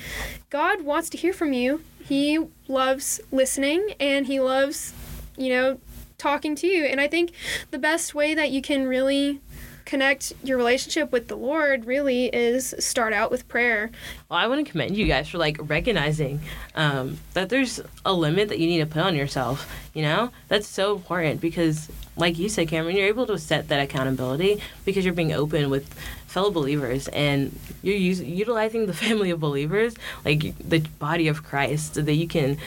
God 0.50 0.82
wants 0.82 1.08
to 1.10 1.18
hear 1.18 1.32
from 1.32 1.52
you. 1.52 1.82
He 2.04 2.38
loves 2.68 3.20
listening 3.32 3.94
and 3.98 4.26
he 4.26 4.38
loves, 4.38 4.92
you 5.36 5.48
know, 5.48 5.80
talking 6.18 6.54
to 6.56 6.66
you. 6.66 6.84
And 6.84 7.00
I 7.00 7.08
think 7.08 7.32
the 7.70 7.78
best 7.78 8.14
way 8.14 8.34
that 8.34 8.50
you 8.50 8.62
can 8.62 8.86
really 8.86 9.40
connect 9.86 10.34
your 10.44 10.58
relationship 10.58 11.12
with 11.12 11.28
the 11.28 11.36
Lord 11.36 11.86
really 11.86 12.26
is 12.26 12.74
start 12.78 13.12
out 13.12 13.30
with 13.30 13.48
prayer. 13.48 13.90
Well, 14.28 14.38
I 14.38 14.48
want 14.48 14.66
to 14.66 14.70
commend 14.70 14.96
you 14.96 15.06
guys 15.06 15.28
for 15.28 15.38
like 15.38 15.56
recognizing 15.60 16.40
um, 16.74 17.18
that 17.32 17.48
there's 17.48 17.80
a 18.04 18.12
limit 18.12 18.48
that 18.50 18.58
you 18.58 18.66
need 18.66 18.80
to 18.80 18.86
put 18.86 19.02
on 19.02 19.14
yourself. 19.14 19.72
You 19.94 20.02
know, 20.02 20.30
that's 20.48 20.66
so 20.66 20.96
important 20.96 21.40
because, 21.40 21.88
like 22.16 22.36
you 22.38 22.48
said, 22.50 22.68
Cameron, 22.68 22.96
you're 22.96 23.06
able 23.06 23.26
to 23.28 23.38
set 23.38 23.68
that 23.68 23.80
accountability 23.80 24.60
because 24.84 25.04
you're 25.04 25.14
being 25.14 25.32
open 25.32 25.70
with 25.70 25.94
fellow 26.26 26.50
believers 26.50 27.08
and 27.08 27.58
you're 27.82 27.96
us- 27.96 28.20
utilizing 28.20 28.86
the 28.86 28.94
family 29.06 29.30
of 29.30 29.40
believers, 29.40 29.94
like 30.24 30.58
the 30.58 30.80
body 30.98 31.28
of 31.28 31.44
Christ, 31.44 31.94
so 31.94 32.02
that 32.02 32.14
you 32.14 32.28
can 32.28 32.58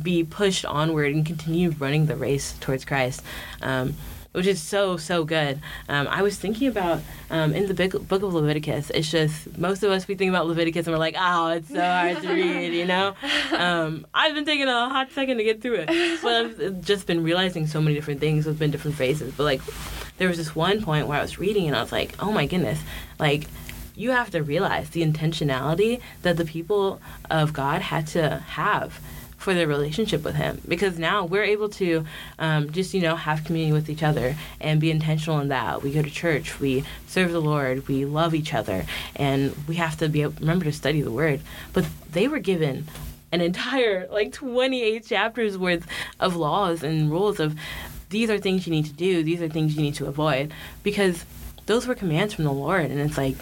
be 0.00 0.24
pushed 0.24 0.64
onward 0.64 1.12
and 1.12 1.26
continue 1.26 1.70
running 1.70 2.06
the 2.06 2.16
race 2.16 2.56
towards 2.60 2.84
Christ. 2.84 3.22
Um, 3.60 3.94
which 4.32 4.46
is 4.46 4.60
so 4.60 4.96
so 4.96 5.24
good. 5.24 5.60
Um, 5.88 6.08
I 6.08 6.22
was 6.22 6.36
thinking 6.36 6.68
about 6.68 7.00
um, 7.30 7.54
in 7.54 7.66
the 7.66 7.74
big, 7.74 7.92
book 8.08 8.22
of 8.22 8.34
Leviticus. 8.34 8.90
It's 8.90 9.10
just 9.10 9.56
most 9.58 9.82
of 9.82 9.90
us 9.90 10.08
we 10.08 10.14
think 10.14 10.30
about 10.30 10.46
Leviticus 10.46 10.86
and 10.86 10.94
we're 10.94 10.98
like, 10.98 11.16
oh, 11.18 11.48
it's 11.48 11.68
so 11.68 11.80
hard 11.80 12.20
to 12.22 12.28
read, 12.32 12.72
you 12.72 12.86
know. 12.86 13.14
Um, 13.52 14.06
I've 14.14 14.34
been 14.34 14.44
taking 14.44 14.68
a 14.68 14.88
hot 14.88 15.12
second 15.12 15.38
to 15.38 15.44
get 15.44 15.60
through 15.60 15.84
it, 15.86 16.20
but 16.22 16.32
I've 16.32 16.80
just 16.80 17.06
been 17.06 17.22
realizing 17.22 17.66
so 17.66 17.80
many 17.80 17.94
different 17.94 18.20
things 18.20 18.46
with 18.46 18.58
been 18.58 18.70
different 18.70 18.96
phases. 18.96 19.34
But 19.34 19.44
like, 19.44 19.60
there 20.18 20.28
was 20.28 20.38
this 20.38 20.54
one 20.54 20.82
point 20.82 21.06
where 21.06 21.18
I 21.18 21.22
was 21.22 21.38
reading 21.38 21.66
and 21.66 21.76
I 21.76 21.82
was 21.82 21.92
like, 21.92 22.14
oh 22.20 22.32
my 22.32 22.46
goodness, 22.46 22.80
like 23.18 23.46
you 23.94 24.10
have 24.10 24.30
to 24.30 24.42
realize 24.42 24.90
the 24.90 25.02
intentionality 25.02 26.00
that 26.22 26.36
the 26.36 26.44
people 26.44 27.00
of 27.30 27.52
God 27.52 27.82
had 27.82 28.06
to 28.08 28.38
have 28.38 29.00
for 29.42 29.54
their 29.54 29.66
relationship 29.66 30.22
with 30.22 30.36
him. 30.36 30.60
Because 30.66 30.98
now 30.98 31.24
we're 31.24 31.42
able 31.42 31.68
to 31.70 32.06
um, 32.38 32.70
just 32.70 32.94
you 32.94 33.00
know 33.00 33.16
have 33.16 33.44
community 33.44 33.72
with 33.72 33.90
each 33.90 34.02
other 34.02 34.36
and 34.60 34.80
be 34.80 34.90
intentional 34.90 35.40
in 35.40 35.48
that. 35.48 35.82
We 35.82 35.92
go 35.92 36.02
to 36.02 36.10
church 36.10 36.60
we 36.60 36.84
serve 37.06 37.32
the 37.32 37.40
lord 37.40 37.88
we 37.88 38.04
love 38.04 38.34
each 38.34 38.54
other 38.54 38.86
and 39.16 39.54
we 39.66 39.74
have 39.76 39.98
to 39.98 40.08
be 40.08 40.22
able, 40.22 40.34
remember 40.40 40.64
to 40.66 40.72
study 40.72 41.02
the 41.02 41.10
word. 41.10 41.40
But 41.72 41.86
they 42.12 42.28
were 42.28 42.38
given 42.38 42.86
an 43.32 43.40
entire 43.40 44.06
like 44.10 44.32
28 44.32 45.06
chapters 45.06 45.58
worth 45.58 45.86
of 46.20 46.36
laws 46.36 46.82
and 46.82 47.10
rules 47.10 47.40
of 47.40 47.56
these 48.10 48.30
are 48.30 48.38
things 48.38 48.66
you 48.66 48.72
need 48.72 48.84
to 48.84 48.92
do 48.92 49.22
these 49.22 49.40
are 49.42 49.48
things 49.48 49.74
you 49.74 49.82
need 49.82 49.96
to 49.96 50.06
avoid. 50.06 50.52
Because 50.82 51.24
those 51.66 51.86
were 51.86 51.94
commands 51.94 52.34
from 52.34 52.44
the 52.44 52.52
lord 52.52 52.90
and 52.90 53.00
it's 53.00 53.18
like 53.18 53.36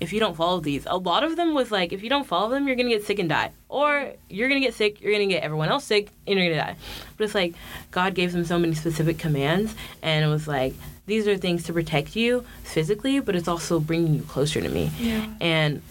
if 0.00 0.12
you 0.12 0.20
don't 0.20 0.36
follow 0.36 0.60
these 0.60 0.86
a 0.86 0.96
lot 0.96 1.24
of 1.24 1.36
them 1.36 1.54
was 1.54 1.70
like 1.70 1.92
if 1.92 2.02
you 2.02 2.08
don't 2.08 2.26
follow 2.26 2.50
them 2.50 2.66
you're 2.66 2.76
gonna 2.76 2.88
get 2.88 3.04
sick 3.04 3.18
and 3.18 3.28
die. 3.28 3.50
Or 3.68 4.12
you're 4.28 4.48
gonna 4.48 4.60
get 4.60 4.74
sick 4.74 5.00
you're 5.00 5.12
gonna 5.12 5.26
get 5.26 5.42
everyone 5.42 5.68
else 5.68 5.84
sick 5.84 6.10
and 6.26 6.38
you're 6.38 6.48
gonna 6.48 6.60
die. 6.60 6.76
But 7.16 7.24
it's 7.24 7.34
like 7.34 7.54
god 7.90 8.14
gave 8.14 8.32
them 8.32 8.44
so 8.44 8.58
many 8.58 8.74
specific 8.74 9.18
commands 9.18 9.74
and 10.02 10.24
it 10.24 10.28
was 10.28 10.46
like 10.46 10.74
these 11.06 11.26
are 11.28 11.36
things 11.36 11.64
to 11.64 11.72
protect 11.72 12.16
you 12.16 12.44
physically 12.64 13.20
but 13.20 13.36
it's 13.36 13.48
also 13.48 13.80
bringing 13.80 14.14
you 14.14 14.22
closer 14.22 14.60
to 14.60 14.68
me. 14.68 14.90
Yeah. 14.98 15.26
and 15.40 15.82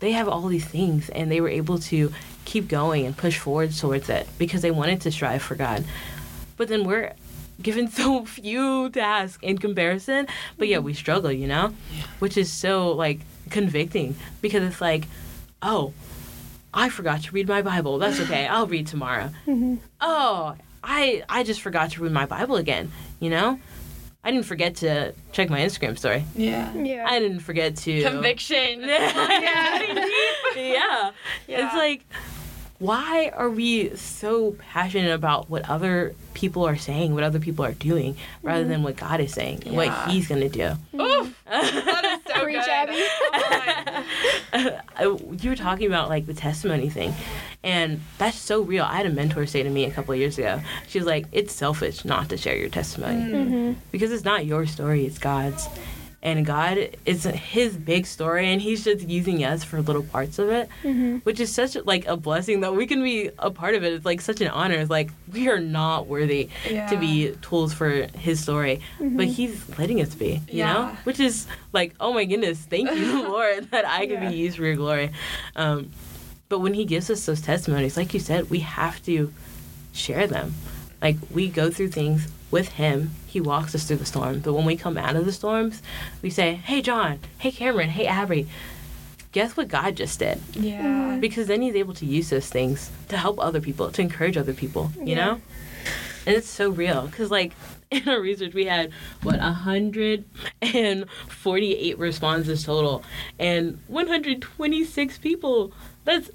they 0.00 0.12
have 0.12 0.28
all 0.28 0.46
these 0.46 0.64
things 0.64 1.08
and 1.10 1.30
they 1.30 1.40
were 1.40 1.48
able 1.48 1.78
to 1.78 2.12
keep 2.44 2.68
going 2.68 3.04
and 3.04 3.16
push 3.16 3.36
forward 3.36 3.72
towards 3.72 4.08
it 4.08 4.28
because 4.38 4.62
they 4.62 4.70
wanted 4.70 5.00
to 5.02 5.10
strive 5.10 5.42
for 5.42 5.54
god. 5.54 5.84
But 6.56 6.68
then 6.68 6.84
we're 6.84 7.14
given 7.60 7.88
so 7.90 8.24
few 8.24 8.88
tasks 8.90 9.38
in 9.42 9.58
comparison 9.58 10.28
but 10.56 10.68
yeah 10.68 10.76
mm-hmm. 10.76 10.86
we 10.86 10.94
struggle 10.94 11.32
you 11.32 11.48
know? 11.48 11.74
Which 12.20 12.36
is 12.36 12.52
so 12.52 12.92
like 12.92 13.20
convicting 13.50 14.16
because 14.40 14.62
it's 14.62 14.80
like 14.80 15.06
oh 15.62 15.92
i 16.72 16.88
forgot 16.88 17.22
to 17.22 17.32
read 17.32 17.48
my 17.48 17.62
bible 17.62 17.98
that's 17.98 18.20
okay 18.20 18.46
i'll 18.46 18.66
read 18.66 18.86
tomorrow 18.86 19.30
mm-hmm. 19.46 19.76
oh 20.00 20.54
i 20.84 21.22
i 21.28 21.42
just 21.42 21.60
forgot 21.60 21.90
to 21.90 22.02
read 22.02 22.12
my 22.12 22.26
bible 22.26 22.56
again 22.56 22.90
you 23.20 23.30
know 23.30 23.58
i 24.22 24.30
didn't 24.30 24.46
forget 24.46 24.76
to 24.76 25.12
check 25.32 25.50
my 25.50 25.60
instagram 25.60 25.98
story 25.98 26.24
Yeah. 26.36 26.72
Yeah. 26.74 27.06
i 27.08 27.18
didn't 27.18 27.40
forget 27.40 27.76
to 27.76 28.02
Conviction. 28.02 28.80
yeah. 28.82 29.82
yeah. 30.56 31.10
Yeah. 31.46 31.66
It's 31.66 31.74
like, 31.74 32.04
why 32.78 33.32
are 33.34 33.50
we 33.50 33.94
so 33.96 34.52
passionate 34.52 35.12
about 35.12 35.50
what 35.50 35.68
other 35.68 36.14
people 36.34 36.66
are 36.66 36.76
saying, 36.76 37.14
what 37.14 37.24
other 37.24 37.40
people 37.40 37.64
are 37.64 37.72
doing, 37.72 38.16
rather 38.42 38.60
mm-hmm. 38.60 38.70
than 38.70 38.82
what 38.84 38.96
God 38.96 39.20
is 39.20 39.32
saying, 39.32 39.64
and 39.66 39.74
what 39.76 39.92
He's 40.08 40.28
going 40.28 40.40
to 40.42 40.48
do? 40.48 41.00
Oof, 41.00 41.42
that 41.46 42.04
is 42.04 42.07
so 42.38 42.44
Preach, 42.44 42.56
good. 42.56 42.68
Abby. 42.68 43.02
Oh 45.00 45.18
you 45.40 45.50
were 45.50 45.56
talking 45.56 45.86
about 45.86 46.08
like 46.08 46.26
the 46.26 46.34
testimony 46.34 46.88
thing, 46.90 47.14
and 47.62 48.00
that's 48.18 48.36
so 48.38 48.62
real. 48.62 48.84
I 48.84 48.96
had 48.96 49.06
a 49.06 49.10
mentor 49.10 49.46
say 49.46 49.62
to 49.62 49.70
me 49.70 49.84
a 49.84 49.90
couple 49.90 50.12
of 50.14 50.18
years 50.18 50.38
ago, 50.38 50.60
she 50.88 50.98
was 50.98 51.06
like, 51.06 51.26
"It's 51.32 51.52
selfish 51.52 52.04
not 52.04 52.28
to 52.30 52.36
share 52.36 52.56
your 52.56 52.68
testimony 52.68 53.32
Mm-hmm. 53.32 53.72
because 53.92 54.10
it's 54.10 54.24
not 54.24 54.46
your 54.46 54.66
story; 54.66 55.06
it's 55.06 55.18
God's." 55.18 55.68
And 56.20 56.44
God 56.44 56.96
is 57.06 57.22
His 57.24 57.76
big 57.76 58.04
story, 58.04 58.48
and 58.52 58.60
He's 58.60 58.82
just 58.84 59.08
using 59.08 59.44
us 59.44 59.62
for 59.62 59.80
little 59.80 60.02
parts 60.02 60.38
of 60.40 60.48
it. 60.50 60.68
Mm-hmm. 60.82 61.18
which 61.18 61.38
is 61.38 61.54
such 61.54 61.76
like 61.84 62.06
a 62.06 62.16
blessing 62.16 62.60
that 62.62 62.74
we 62.74 62.86
can 62.86 63.02
be 63.04 63.30
a 63.38 63.50
part 63.50 63.74
of 63.76 63.84
it. 63.84 63.92
It's 63.92 64.04
like 64.04 64.20
such 64.20 64.40
an 64.40 64.48
honor. 64.48 64.74
It's 64.74 64.90
like 64.90 65.10
we 65.32 65.48
are 65.48 65.60
not 65.60 66.06
worthy 66.08 66.48
to 66.66 66.96
be 66.98 67.34
tools 67.42 67.72
for 67.72 68.06
his 68.18 68.40
story, 68.40 68.80
but 69.00 69.26
he's 69.26 69.62
letting 69.78 70.00
us 70.00 70.14
be, 70.14 70.40
you 70.50 70.64
know? 70.64 70.96
Which 71.04 71.20
is 71.20 71.46
like, 71.72 71.94
oh 72.00 72.12
my 72.12 72.24
goodness, 72.24 72.58
thank 72.58 72.90
you, 72.90 73.22
Lord, 73.28 73.70
that 73.70 73.84
I 73.86 74.06
can 74.06 74.22
Yeah. 74.22 74.30
be 74.30 74.36
used 74.36 74.56
for 74.56 74.64
your 74.64 74.74
glory. 74.76 75.10
Um, 75.54 75.90
but 76.48 76.58
when 76.60 76.74
he 76.74 76.84
gives 76.84 77.10
us 77.10 77.26
those 77.26 77.40
testimonies, 77.40 77.96
like 77.96 78.12
you 78.12 78.20
said, 78.20 78.50
we 78.50 78.60
have 78.60 79.00
to 79.04 79.32
share 79.92 80.26
them. 80.26 80.54
Like 81.00 81.16
we 81.30 81.48
go 81.48 81.70
through 81.70 81.88
things 81.90 82.26
with 82.50 82.68
him. 82.70 83.10
He 83.26 83.40
walks 83.40 83.74
us 83.74 83.84
through 83.84 83.96
the 83.98 84.06
storm. 84.06 84.40
But 84.40 84.54
when 84.54 84.64
we 84.64 84.76
come 84.76 84.96
out 84.96 85.16
of 85.16 85.26
the 85.26 85.32
storms, 85.32 85.82
we 86.22 86.30
say, 86.30 86.54
Hey 86.54 86.80
John, 86.82 87.18
hey 87.38 87.50
Cameron, 87.52 87.90
hey 87.90 88.06
Abby, 88.06 88.48
guess 89.32 89.54
what 89.56 89.68
God 89.68 89.96
just 89.96 90.18
did? 90.18 90.40
Yeah. 90.54 90.82
Mm-hmm. 90.82 91.20
because 91.20 91.46
then 91.48 91.60
he's 91.62 91.74
able 91.74 91.94
to 91.94 92.06
use 92.06 92.30
those 92.30 92.48
things 92.48 92.90
to 93.08 93.16
help 93.18 93.38
other 93.38 93.60
people 93.60 93.90
to 93.90 94.02
encourage 94.02 94.36
other 94.36 94.54
people 94.54 94.90
you 94.98 95.14
Yeah. 95.14 95.16
know 95.16 95.40
and 96.26 96.36
it's 96.36 96.48
so 96.48 96.70
real 96.70 97.06
because 97.06 97.30
like 97.30 97.52
in 97.90 98.06
our 98.08 98.20
research 98.20 98.54
we 98.54 98.66
had 98.66 98.90
what 99.22 99.38
148 99.40 101.98
responses 101.98 102.64
total 102.64 103.02
and 103.38 103.78
126 103.88 105.18
people 105.18 105.72
that's 106.04 106.30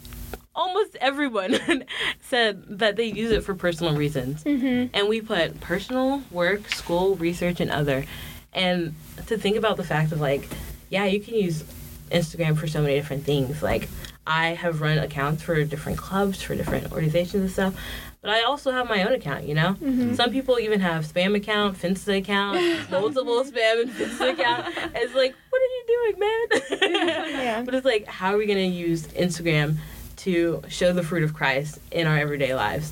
almost 0.55 0.95
everyone 1.01 1.57
said 2.21 2.63
that 2.79 2.95
they 2.95 3.05
use 3.05 3.31
it 3.31 3.43
for 3.43 3.55
personal 3.55 3.95
reasons 3.95 4.43
Mm-hmm. 4.43 4.95
and 4.95 5.07
we 5.09 5.21
put 5.21 5.59
personal 5.61 6.21
work 6.31 6.69
school 6.69 7.15
research 7.15 7.59
and 7.59 7.71
other 7.71 8.05
and 8.53 8.93
to 9.27 9.37
think 9.37 9.57
about 9.57 9.77
the 9.77 9.83
fact 9.83 10.11
of 10.11 10.19
like 10.21 10.47
yeah 10.89 11.05
you 11.05 11.19
can 11.19 11.33
use 11.35 11.63
instagram 12.11 12.57
for 12.57 12.67
so 12.67 12.81
many 12.81 12.93
different 12.95 13.23
things 13.23 13.63
like 13.63 13.89
i 14.27 14.49
have 14.49 14.79
run 14.81 14.99
accounts 14.99 15.41
for 15.41 15.63
different 15.63 15.97
clubs 15.97 16.41
for 16.41 16.55
different 16.55 16.91
organizations 16.91 17.41
and 17.41 17.51
stuff 17.51 17.73
but 18.21 18.29
i 18.29 18.43
also 18.43 18.71
have 18.71 18.87
my 18.87 19.03
own 19.03 19.13
account 19.13 19.45
you 19.47 19.55
know 19.55 19.73
Mm-hmm. 19.81 20.13
some 20.13 20.29
people 20.29 20.59
even 20.59 20.79
have 20.81 21.05
spam 21.05 21.35
account 21.35 21.77
finsta 21.79 22.19
account 22.19 22.57
multiple 22.91 23.43
spam 23.43 23.81
and 23.81 23.89
finsta 23.91 24.33
account 24.33 24.65
it's 24.95 25.15
like 25.15 25.33
what 25.49 25.61
are 25.61 25.71
you 25.75 25.83
doing 25.87 26.19
man 26.19 26.89
Yeah. 27.43 27.61
but 27.65 27.73
it's 27.73 27.85
like 27.85 28.05
how 28.05 28.33
are 28.33 28.37
we 28.37 28.45
going 28.45 28.59
to 28.71 28.77
use 28.77 29.07
instagram 29.07 29.77
to 30.23 30.61
show 30.69 30.93
the 30.93 31.03
fruit 31.03 31.23
of 31.23 31.33
christ 31.33 31.79
in 31.91 32.07
our 32.07 32.17
everyday 32.17 32.53
lives 32.55 32.91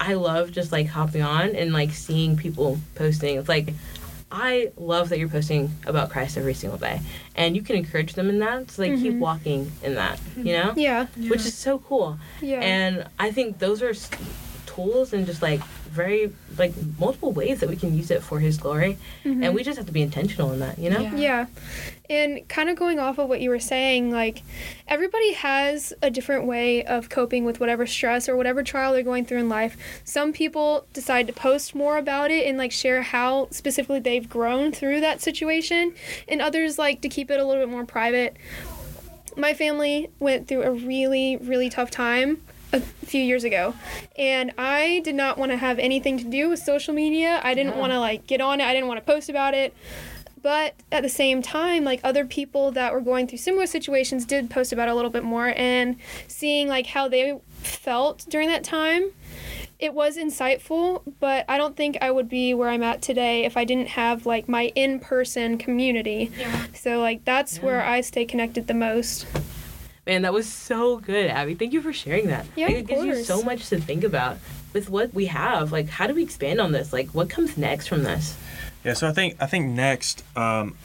I 0.00 0.14
love 0.14 0.50
just 0.50 0.72
like 0.72 0.88
hopping 0.88 1.22
on 1.22 1.54
and 1.54 1.72
like 1.72 1.92
seeing 1.92 2.36
people 2.36 2.78
posting. 2.96 3.38
It's 3.38 3.48
like 3.48 3.72
I 4.30 4.72
love 4.76 5.08
that 5.10 5.18
you're 5.20 5.28
posting 5.28 5.70
about 5.86 6.10
Christ 6.10 6.36
every 6.36 6.52
single 6.52 6.78
day, 6.78 7.00
and 7.36 7.54
you 7.54 7.62
can 7.62 7.76
encourage 7.76 8.14
them 8.14 8.28
in 8.28 8.40
that. 8.40 8.72
So 8.72 8.82
like 8.82 8.96
keep 8.98 9.14
Mhm. 9.14 9.18
walking 9.20 9.70
in 9.84 9.94
that, 9.94 10.18
you 10.36 10.52
know, 10.52 10.74
Yeah. 10.76 11.06
which 11.16 11.46
is 11.46 11.54
so 11.54 11.78
cool. 11.78 12.18
Yeah. 12.42 12.58
And 12.60 13.06
I 13.18 13.30
think 13.30 13.60
those 13.60 13.80
are 13.82 13.94
tools 14.66 15.12
and 15.14 15.24
just 15.26 15.40
like 15.40 15.60
very 15.94 16.32
like 16.58 16.72
multiple 16.98 17.30
ways 17.32 17.60
that 17.60 17.68
we 17.68 17.76
can 17.76 17.96
use 17.96 18.10
it 18.10 18.22
for 18.22 18.40
His 18.40 18.58
glory, 18.58 18.98
Mhm. 19.24 19.44
and 19.44 19.54
we 19.54 19.62
just 19.62 19.76
have 19.78 19.86
to 19.86 19.92
be 19.92 20.02
intentional 20.02 20.52
in 20.52 20.58
that, 20.60 20.78
you 20.78 20.90
know. 20.90 21.00
Yeah. 21.00 21.14
Yeah. 21.16 21.46
And 22.10 22.46
kind 22.48 22.68
of 22.68 22.76
going 22.76 22.98
off 22.98 23.16
of 23.18 23.28
what 23.28 23.40
you 23.40 23.48
were 23.48 23.60
saying, 23.60 24.10
like 24.10 24.42
everybody 24.88 25.32
has 25.34 25.92
a 26.02 26.10
different 26.10 26.44
way 26.46 26.84
of 26.84 27.08
coping 27.08 27.44
with 27.44 27.60
whatever 27.60 27.86
stress 27.86 28.28
or 28.28 28.36
whatever 28.36 28.62
trial 28.62 28.92
they're 28.92 29.02
going 29.02 29.24
through 29.24 29.38
in 29.38 29.48
life. 29.48 29.76
Some 30.04 30.32
people 30.32 30.86
decide 30.92 31.26
to 31.28 31.32
post 31.32 31.74
more 31.74 31.96
about 31.96 32.30
it 32.30 32.46
and 32.46 32.58
like 32.58 32.72
share 32.72 33.02
how 33.02 33.48
specifically 33.52 34.00
they've 34.00 34.28
grown 34.28 34.72
through 34.72 35.00
that 35.00 35.22
situation, 35.22 35.94
and 36.28 36.42
others 36.42 36.78
like 36.78 37.00
to 37.02 37.08
keep 37.08 37.30
it 37.30 37.40
a 37.40 37.44
little 37.44 37.62
bit 37.62 37.70
more 37.70 37.84
private. 37.86 38.36
My 39.36 39.54
family 39.54 40.10
went 40.20 40.46
through 40.46 40.62
a 40.62 40.70
really, 40.72 41.36
really 41.38 41.68
tough 41.70 41.90
time 41.90 42.40
a 42.74 42.80
few 43.06 43.22
years 43.22 43.44
ago. 43.44 43.74
And 44.18 44.52
i 44.58 45.00
did 45.04 45.14
not 45.14 45.38
want 45.38 45.50
to 45.52 45.56
have 45.56 45.78
anything 45.78 46.18
to 46.18 46.24
do 46.24 46.48
with 46.48 46.58
social 46.58 46.92
media. 46.94 47.40
I 47.42 47.54
didn't 47.54 47.74
Yeah. 47.74 47.80
want 47.80 47.92
to 47.92 48.00
like 48.00 48.26
get 48.26 48.40
on 48.40 48.60
it. 48.60 48.64
I 48.64 48.72
didn't 48.72 48.88
want 48.88 48.98
to 48.98 49.06
post 49.12 49.28
about 49.28 49.54
it. 49.54 49.74
But 50.42 50.74
at 50.92 51.02
the 51.02 51.08
same 51.08 51.40
time 51.40 51.84
like 51.84 52.00
other 52.04 52.24
people 52.26 52.70
that 52.72 52.92
were 52.92 53.00
going 53.00 53.26
through 53.26 53.38
similar 53.38 53.66
situations 53.66 54.24
did 54.26 54.50
post 54.50 54.72
about 54.72 54.88
it 54.88 54.90
a 54.90 54.94
little 54.94 55.10
bit 55.10 55.24
more. 55.24 55.54
And 55.56 55.96
seeing 56.28 56.68
like 56.68 56.86
how 56.88 57.08
they 57.08 57.38
felt 57.62 58.26
during 58.28 58.48
that 58.48 58.64
time 58.64 59.10
it 59.78 59.92
was 59.94 60.16
insightful. 60.16 61.02
But 61.20 61.44
i 61.48 61.56
don't 61.56 61.76
think 61.76 61.96
i 62.02 62.10
would 62.10 62.28
be 62.28 62.52
where 62.54 62.68
i'm 62.68 62.82
at 62.82 63.00
today 63.02 63.44
if 63.44 63.56
i 63.56 63.64
didn't 63.64 63.88
have 63.88 64.26
like 64.26 64.48
my 64.48 64.64
in-person 64.74 65.58
community. 65.58 66.30
Yeah. 66.38 66.66
so 66.74 67.00
like 67.00 67.24
that's 67.24 67.58
where 67.62 67.82
i 67.82 68.00
stay 68.02 68.24
connected 68.24 68.66
the 68.66 68.74
most 68.74 69.26
Man, 70.06 70.22
that 70.22 70.32
was 70.34 70.46
so 70.50 70.98
good, 70.98 71.30
Abby. 71.30 71.54
Thank 71.54 71.72
you 71.72 71.80
for 71.80 71.92
sharing 71.92 72.26
that. 72.26 72.46
Yeah, 72.56 72.66
Like, 72.66 72.74
of 72.76 72.80
it 72.82 72.86
gives 72.88 73.04
you 73.04 73.24
so 73.24 73.42
much 73.42 73.68
to 73.70 73.80
think 73.80 74.04
about 74.04 74.36
with 74.74 74.90
what 74.90 75.14
we 75.14 75.26
have. 75.26 75.72
Like, 75.72 75.88
how 75.88 76.06
do 76.06 76.14
we 76.14 76.22
expand 76.22 76.60
on 76.60 76.72
this? 76.72 76.92
Like, 76.92 77.08
what 77.10 77.30
comes 77.30 77.56
next 77.56 77.86
from 77.88 78.02
this? 78.02 78.36
Yeah, 78.84 78.92
so 78.92 79.08
I 79.08 79.12
think 79.12 79.36
I 79.40 79.46
think 79.46 79.70
next, 79.70 80.22
um, 80.36 80.76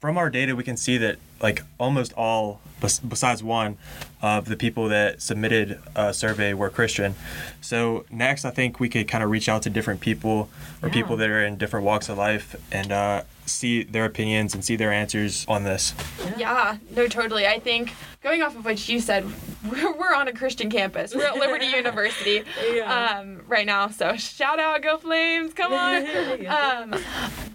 from 0.00 0.16
our 0.16 0.30
data, 0.30 0.54
we 0.54 0.62
can 0.62 0.76
see 0.76 0.96
that 0.98 1.16
like 1.42 1.62
almost 1.78 2.12
all, 2.16 2.60
bes- 2.80 3.00
besides 3.00 3.42
one, 3.42 3.78
of 4.22 4.44
the 4.48 4.56
people 4.56 4.88
that 4.90 5.20
submitted 5.22 5.80
a 5.96 6.14
survey 6.14 6.54
were 6.54 6.70
Christian. 6.70 7.16
So 7.60 8.04
next, 8.10 8.44
I 8.44 8.50
think 8.50 8.78
we 8.78 8.88
could 8.88 9.08
kind 9.08 9.24
of 9.24 9.30
reach 9.30 9.48
out 9.48 9.62
to 9.62 9.70
different 9.70 10.00
people 10.00 10.48
or 10.82 10.88
Yeah. 10.88 10.94
people 10.94 11.16
that 11.16 11.28
are 11.30 11.44
in 11.44 11.56
different 11.56 11.84
walks 11.84 12.08
of 12.08 12.16
life 12.16 12.54
and 12.70 12.92
uh, 12.92 13.22
see 13.48 13.82
their 13.82 14.04
opinions 14.04 14.54
and 14.54 14.64
see 14.64 14.76
their 14.76 14.92
answers 14.92 15.44
on 15.48 15.64
this. 15.64 15.94
Yeah, 16.36 16.78
no, 16.94 17.06
totally. 17.08 17.46
I 17.46 17.58
think 17.58 17.92
going 18.22 18.42
off 18.42 18.56
of 18.56 18.64
what 18.64 18.88
you 18.88 19.00
said, 19.00 19.24
we're, 19.70 19.92
we're 19.96 20.14
on 20.14 20.28
a 20.28 20.32
Christian 20.32 20.70
campus. 20.70 21.14
We're 21.14 21.26
at 21.26 21.36
Liberty 21.36 21.66
University 21.74 22.42
Yeah. 22.72 23.18
um, 23.20 23.42
right 23.46 23.66
now. 23.66 23.88
So 23.88 24.16
shout 24.16 24.60
out, 24.60 24.82
go 24.82 24.96
Flames! 24.98 25.52
Come 25.54 25.72
on. 25.72 26.06
Um, 26.48 26.94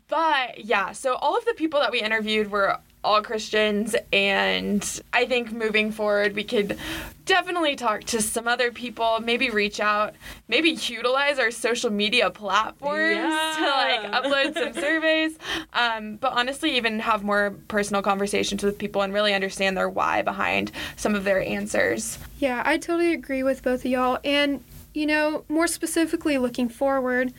but 0.10 0.64
yeah, 0.66 0.92
so 0.92 1.16
all 1.16 1.38
of 1.38 1.46
the 1.46 1.54
people 1.54 1.80
that 1.80 1.92
we 1.92 2.00
interviewed 2.02 2.52
were 2.52 2.78
all 3.04 3.22
Christians, 3.22 3.96
and 4.12 5.02
I 5.12 5.26
think 5.26 5.52
moving 5.52 5.92
forward, 5.92 6.36
we 6.36 6.44
could 6.44 6.78
definitely 7.26 7.76
talk 7.76 8.04
to 8.04 8.22
some 8.22 8.48
other 8.48 8.72
people, 8.72 9.20
maybe 9.22 9.50
reach 9.50 9.80
out, 9.80 10.14
maybe 10.48 10.72
utilize 10.72 11.40
our 11.40 11.52
social 11.52 11.90
media 11.90 12.30
platforms 12.30 13.16
to 13.16 13.62
like 13.62 14.12
upload 14.12 14.54
some 14.54 14.74
surveys. 14.82 15.38
Um, 15.74 16.18
but 16.18 16.34
honestly, 16.34 16.76
even 16.76 17.00
have 17.00 17.24
more 17.24 17.56
personal 17.68 18.02
conversations 18.02 18.64
with 18.64 18.78
people 18.78 19.02
and 19.02 19.14
really 19.14 19.34
understand 19.34 19.78
their 19.78 19.90
why 19.90 20.22
behind 20.22 20.72
some 20.96 21.16
of 21.16 21.24
their 21.24 21.42
answers. 21.42 22.18
Yeah, 22.40 22.62
I 22.66 22.78
totally 22.78 23.14
agree 23.14 23.44
with 23.44 23.64
both 23.64 23.86
of 23.86 23.92
y'all. 23.92 24.20
And, 24.24 24.64
you 24.94 25.06
know, 25.06 25.44
more 25.50 25.68
specifically 25.68 26.38
looking 26.38 26.70
forward, 26.70 27.34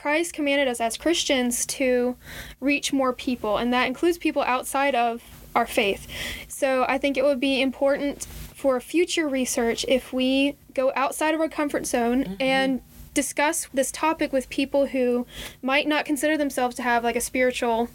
Christ 0.00 0.32
commanded 0.32 0.66
us 0.66 0.80
as 0.80 0.96
Christians 0.96 1.66
to 1.66 2.16
reach 2.58 2.90
more 2.90 3.12
people, 3.12 3.58
and 3.58 3.72
that 3.74 3.86
includes 3.86 4.16
people 4.16 4.40
outside 4.42 4.94
of 4.94 5.22
our 5.54 5.66
faith. 5.66 6.06
So 6.48 6.86
I 6.88 6.96
think 6.96 7.18
it 7.18 7.24
would 7.24 7.40
be 7.40 7.60
important 7.60 8.24
for 8.24 8.80
future 8.80 9.28
research 9.28 9.84
if 9.88 10.12
we 10.12 10.56
go 10.72 10.90
outside 10.96 11.34
of 11.34 11.40
our 11.40 11.48
comfort 11.50 11.86
zone 11.86 12.24
mm-hmm. 12.24 12.34
and 12.40 12.80
discuss 13.12 13.68
this 13.74 13.90
topic 13.90 14.32
with 14.32 14.48
people 14.48 14.86
who 14.86 15.26
might 15.60 15.86
not 15.86 16.06
consider 16.06 16.38
themselves 16.38 16.76
to 16.76 16.82
have 16.82 17.04
like 17.04 17.16
a 17.16 17.20
spiritual 17.20 17.90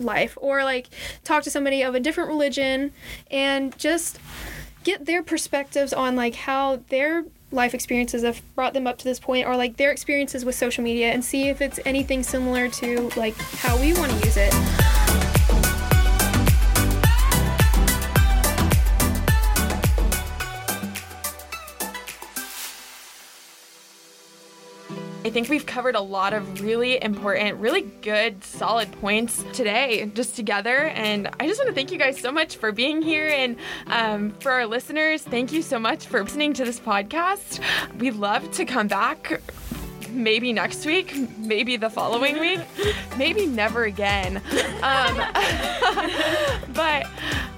life 0.00 0.36
or 0.40 0.64
like 0.64 0.88
talk 1.22 1.44
to 1.44 1.50
somebody 1.50 1.82
of 1.82 1.94
a 1.94 2.00
different 2.00 2.28
religion 2.28 2.90
and 3.30 3.76
just 3.78 4.18
get 4.82 5.04
their 5.04 5.22
perspectives 5.22 5.92
on 5.92 6.16
like 6.16 6.34
how 6.34 6.80
their 6.88 7.24
life 7.52 7.74
experiences 7.74 8.22
have 8.22 8.42
brought 8.54 8.74
them 8.74 8.86
up 8.86 8.98
to 8.98 9.04
this 9.04 9.20
point 9.20 9.46
or 9.46 9.56
like 9.56 9.76
their 9.76 9.90
experiences 9.90 10.44
with 10.44 10.54
social 10.54 10.82
media 10.82 11.10
and 11.12 11.24
see 11.24 11.48
if 11.48 11.60
it's 11.60 11.78
anything 11.84 12.22
similar 12.22 12.68
to 12.68 13.08
like 13.16 13.36
how 13.36 13.78
we 13.80 13.92
want 13.94 14.10
to 14.10 14.26
use 14.26 14.36
it. 14.36 14.95
I 25.26 25.30
think 25.30 25.48
we've 25.48 25.66
covered 25.66 25.96
a 25.96 26.00
lot 26.00 26.34
of 26.34 26.60
really 26.60 27.02
important, 27.02 27.58
really 27.58 27.80
good, 27.80 28.44
solid 28.44 28.92
points 29.00 29.44
today, 29.52 30.08
just 30.14 30.36
together. 30.36 30.84
And 30.84 31.28
I 31.40 31.48
just 31.48 31.58
want 31.58 31.66
to 31.68 31.74
thank 31.74 31.90
you 31.90 31.98
guys 31.98 32.16
so 32.16 32.30
much 32.30 32.58
for 32.58 32.70
being 32.70 33.02
here. 33.02 33.26
And 33.26 33.56
um, 33.88 34.30
for 34.38 34.52
our 34.52 34.66
listeners, 34.66 35.22
thank 35.22 35.50
you 35.50 35.62
so 35.62 35.80
much 35.80 36.06
for 36.06 36.22
listening 36.22 36.52
to 36.52 36.64
this 36.64 36.78
podcast. 36.78 37.58
We'd 37.98 38.14
love 38.14 38.48
to 38.52 38.64
come 38.64 38.86
back 38.86 39.42
maybe 40.10 40.52
next 40.52 40.86
week, 40.86 41.12
maybe 41.38 41.76
the 41.76 41.90
following 41.90 42.38
week, 42.38 42.60
maybe 43.18 43.46
never 43.46 43.82
again. 43.82 44.36
Um, 44.80 45.16
but 46.72 47.08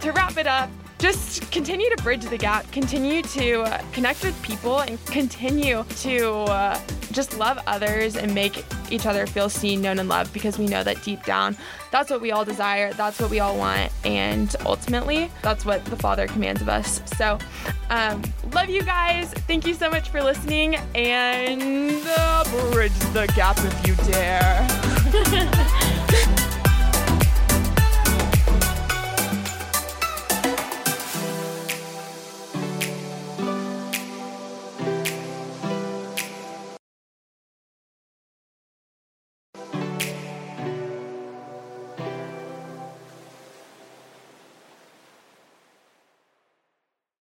to 0.01 0.13
wrap 0.13 0.39
it 0.39 0.47
up, 0.47 0.71
just 0.99 1.51
continue 1.53 1.89
to 1.95 2.03
bridge 2.03 2.25
the 2.25 2.37
gap, 2.37 2.71
continue 2.73 3.23
to 3.23 3.83
connect 3.93 4.25
with 4.25 4.41
people, 4.43 4.81
and 4.81 5.05
continue 5.07 5.85
to 6.01 6.29
uh, 6.45 6.81
just 7.13 7.39
love 7.39 7.59
others 7.67 8.17
and 8.17 8.35
make 8.35 8.65
each 8.91 9.07
other 9.07 9.27
feel 9.27 9.49
seen, 9.49 9.81
known, 9.81 9.99
and 9.99 10.09
loved 10.09 10.33
because 10.33 10.59
we 10.59 10.67
know 10.67 10.83
that 10.83 11.03
deep 11.03 11.25
down, 11.25 11.57
that's 11.91 12.11
what 12.11 12.21
we 12.21 12.33
all 12.33 12.45
desire, 12.45 12.93
that's 12.93 13.21
what 13.21 13.31
we 13.31 13.41
all 13.41 13.57
want, 13.57 13.93
and 14.05 14.57
ultimately, 14.67 15.31
that's 15.43 15.65
what 15.65 15.85
the 15.87 15.97
Father 15.97 16.27
commands 16.27 16.61
of 16.61 16.69
us. 16.69 17.01
So, 17.17 17.39
um, 17.91 18.23
love 18.53 18.69
you 18.69 18.83
guys. 18.83 19.33
Thank 19.33 19.67
you 19.67 19.75
so 19.75 19.89
much 19.89 20.11
for 20.11 20.23
listening, 20.23 20.77
and 20.95 22.03
uh, 22.07 22.45
bridge 22.73 22.93
the 23.13 23.31
gap 23.37 23.57
if 23.59 23.87
you 23.87 23.95
dare. 24.13 24.67